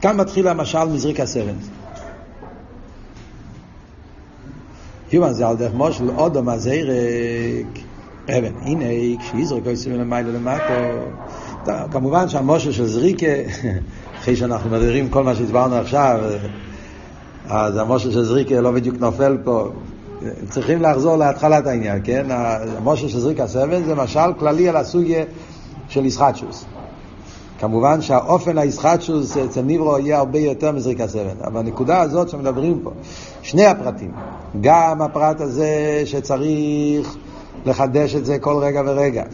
[0.00, 1.54] כאן מתחיל המשל מזריק הסרט.
[5.12, 7.78] יומן זה על דרך מושל אודום הזרק
[8.28, 8.84] אבן, הנה
[9.20, 10.72] כשיזרק עושים למעלה למטו
[11.90, 13.26] כמובן שהמושל של זריקה
[14.18, 16.20] אחרי שאנחנו מדברים כל מה שהסברנו עכשיו
[17.48, 19.68] אז המושל של זריקה לא בדיוק נופל פה
[20.48, 22.26] צריכים לחזור להתחלת העניין, כן?
[22.28, 25.24] המושל של זריקה סבן זה משל כללי על הסוגיה
[25.90, 26.64] של ישחטשוס.
[27.58, 32.90] כמובן שהאופן הישחטשוס אצל ניברו יהיה הרבה יותר מזריקה סבן, אבל הנקודה הזאת שמדברים פה,
[33.42, 34.10] שני הפרטים,
[34.60, 37.16] גם הפרט הזה שצריך
[37.66, 39.24] לחדש את זה כל רגע ורגע,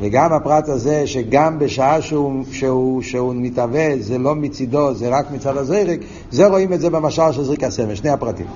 [0.00, 5.56] וגם הפרט הזה שגם בשעה שהוא, שהוא, שהוא מתהווה זה לא מצידו, זה רק מצד
[5.56, 6.00] הזרק,
[6.30, 8.46] זה רואים את זה במשל של זריקה סבן, שני הפרטים.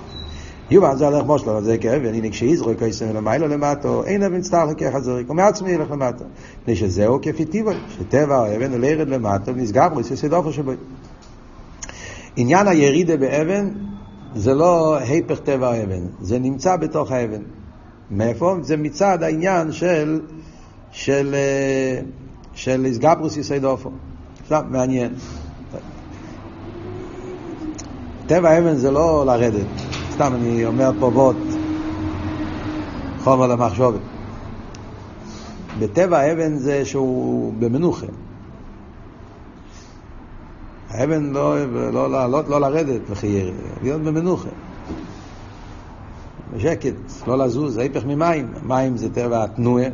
[0.71, 5.01] יובן זה הלך מושלו, זה כאבן, הנה כשיזרוק כסם למיילו למטו, אין אבן סתר ככה
[5.01, 6.25] זריק, ומעצמי ילך למטו.
[6.63, 10.73] מפני שזהו כפי טיבו, שטבע האבן הוא לירד למטו, נסגר בו, יסוד אופו שבו.
[12.37, 13.69] עניין הירידה באבן
[14.35, 17.43] זה לא היפך טבע האבן, זה נמצא בתוך האבן.
[18.11, 18.57] מאיפה?
[18.63, 20.21] זה מצד העניין של
[20.91, 21.35] של
[22.55, 23.91] של איסגברוס יסוד אופו.
[24.43, 25.13] עכשיו, מעניין.
[28.27, 29.88] טבע האבן זה לא לרדת.
[30.19, 31.37] סתם אני אומר פה וורט,
[33.19, 34.01] חומר למחשובת.
[35.79, 38.07] בטבע האבן זה שהוא במנוחה.
[40.91, 44.49] האבן לא, לא לעלות, לא לרדת לחייר, להיות במנוחה.
[46.57, 46.95] בשקט,
[47.27, 48.53] לא לזוז, ההפך ממים.
[48.63, 49.87] מים זה טבע התנועה,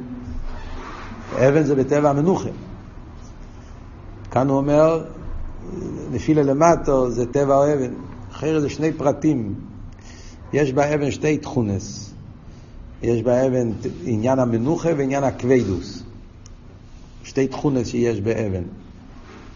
[1.37, 2.51] אבן זה בטבע המנוחה.
[4.31, 5.05] כאן הוא אומר,
[6.13, 7.93] נפילה למטו זה טבע האבן.
[8.33, 9.55] אחרת זה שני פרטים
[10.55, 12.15] יש באבן שתי תכונס.
[13.03, 13.71] יש באבן
[14.05, 16.03] עניין המנוחה ועניין הכבדוס.
[17.25, 18.63] שתי תכונס שיש באבן.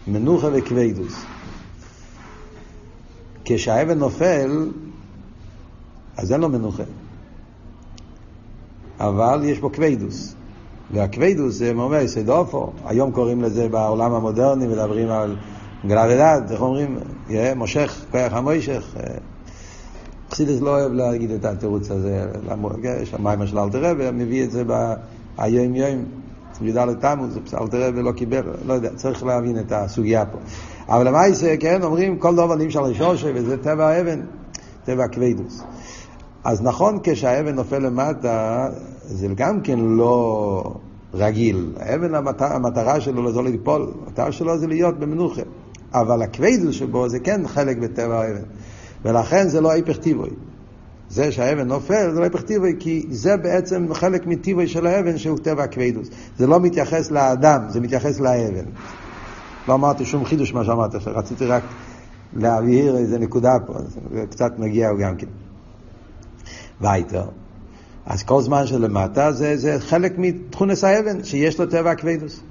[0.07, 1.25] מנוחה וכבדוס.
[3.45, 4.71] כשהאבן נופל,
[6.17, 6.83] אז אין לו מנוחה.
[8.99, 10.35] אבל יש בו כבדוס.
[10.93, 15.35] והכבדוס זה אומר סדופו, היום קוראים לזה בעולם המודרני, מדברים על
[15.87, 16.99] גלרדד, איך אומרים?
[17.55, 18.95] מושך, כוח המוישך.
[20.31, 22.25] חסידס לא אוהב להגיד את התירוץ הזה,
[23.01, 24.63] יש המיימר של אלתר רבי, מביא את זה
[25.37, 26.05] ביום יום,
[26.61, 30.37] י"ד תמוז, אלתר רבי לא קיבל, לא יודע, צריך להבין את הסוגיה פה.
[30.87, 34.21] אבל למעשה, כן, אומרים כל דבר נמשל לשושה, וזה טבע האבן,
[34.85, 35.63] טבע הכבדוס.
[36.43, 38.67] אז נכון, כשהאבן נופל למטה,
[39.01, 40.63] זה גם כן לא
[41.13, 41.73] רגיל.
[41.79, 45.41] האבן, המטרה, המטרה שלו לא ליפול, המטרה שלו זה להיות במנוחה.
[45.93, 48.43] אבל הכבדוס שבו זה כן חלק בטבע האבן.
[49.05, 50.29] ולכן זה לא היפך טיבוי.
[51.09, 55.37] זה שהאבן נופל זה לא היפך טיבוי, כי זה בעצם חלק מטיבוי של האבן שהוא
[55.37, 56.09] טבע הכבדוס.
[56.37, 58.65] זה לא מתייחס לאדם, זה מתייחס לאבן.
[59.67, 61.63] לא אמרתי שום חידוש מה שאמרת, רציתי רק
[62.33, 63.73] להבהיר איזה נקודה פה,
[64.13, 65.27] זה קצת מגיע גם כן.
[66.81, 67.25] וייטר.
[68.05, 72.41] אז כל זמן שלמטה זה, זה חלק מתכונס האבן, שיש לו טבע הכבדוס.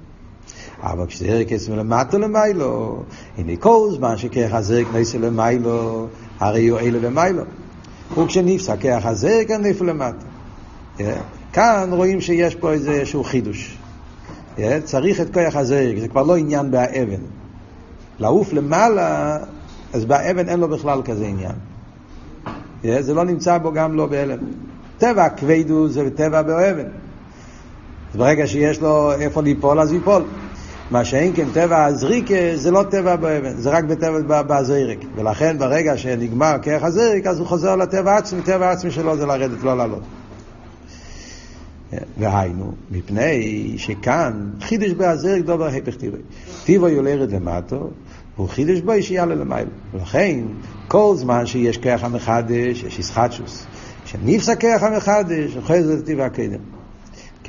[0.83, 3.03] אבל כשזה ערכס מלמטה למיילו,
[3.37, 6.07] הנה כל זמן שכרך הזרק נעשה למיילו,
[6.39, 7.43] הרי הוא אלה ומיילו.
[8.17, 10.25] וכשנפסק כרך הזרק נפל למטה.
[11.53, 13.77] כאן רואים שיש פה איזשהו חידוש.
[14.83, 17.21] צריך את כוח הזרק, זה כבר לא עניין באבן.
[18.19, 19.37] לעוף למעלה,
[19.93, 21.55] אז באבן אין לו בכלל כזה עניין.
[22.99, 24.37] זה לא נמצא בו גם לא בהלם.
[24.97, 26.87] טבע הכבדו זה טבע באבן.
[28.11, 30.23] אז ברגע שיש לו איפה ליפול, אז ייפול.
[30.91, 34.97] מה שאין כן טבע הזריקה זה לא טבע באבן, זה רק בטבע בזרק.
[35.15, 39.63] ולכן ברגע שנגמר כרך הזרק, אז הוא חוזר לטבע עצמי, טבע עצמי שלו זה לרדת,
[39.63, 40.03] לא לעלות.
[42.17, 46.19] והיינו, מפני שכאן חידש בהזרק דובר הפך טיבוי.
[46.65, 47.89] טיבוי הוא לרד למטו,
[48.35, 49.69] והוא חידש בו שיעלה למעלה.
[49.93, 50.39] ולכן,
[50.87, 53.65] כל זמן שיש כרך המחדש, יש ישחטשוס.
[54.05, 56.78] כשנפסק כרך המחדש, הוא חוזר לטבע הקדם.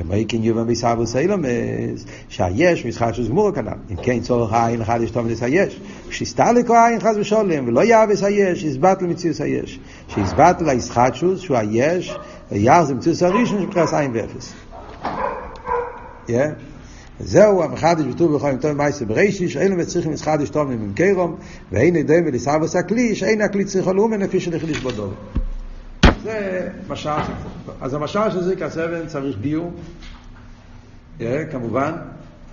[0.02, 3.68] כמו איקין יובן ביסאבו סיילומס, שהיש משחק של זמור כנ"ל.
[3.90, 5.80] אם כן צורך העין אחד יש תומנס היש.
[6.08, 9.80] כשסתלקו העין חס ושולם, ולא יאבס היש, יסבט למציאוס היש.
[10.08, 12.18] שיסבט לישחטשוס, שהוא היש,
[12.52, 14.52] ויח זה מציאוס הראשון שמקרס עין ואפס.
[17.20, 21.36] זהו המחדש בטור בכל יום טוב מייסר בראשי שאין להם צריכים משחדש טוב ממקרום
[21.72, 25.14] ואין ידעים ולסבוס הכלי שאין הכלי צריך לאומן לפי שנחליש בו דוב
[26.22, 27.10] זה משל,
[27.80, 29.72] אז המשל של זריקה סבן צריך ביור,
[31.50, 31.92] כמובן,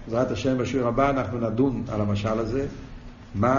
[0.05, 2.65] בעזרת השם בשיעור הבא אנחנו נדון על המשל הזה,
[3.35, 3.53] מה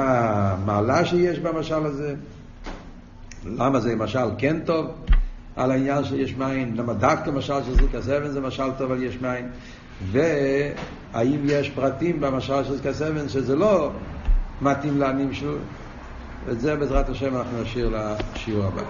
[0.53, 2.15] המעלה שיש במשל הזה,
[3.45, 4.87] למה זה משל כן טוב?
[5.57, 9.03] על העניין של יש מים, למה דווקא משל של זריקה סבן זה משל טוב על
[9.03, 9.49] יש מים,
[10.13, 13.91] והאם יש פרטים במשל של זריקה סבן שזה לא
[14.63, 15.59] מתאים לעמים שוב,
[16.47, 18.83] ואת זה בעזרת השם אנחנו נשאיר לשיעור הבא.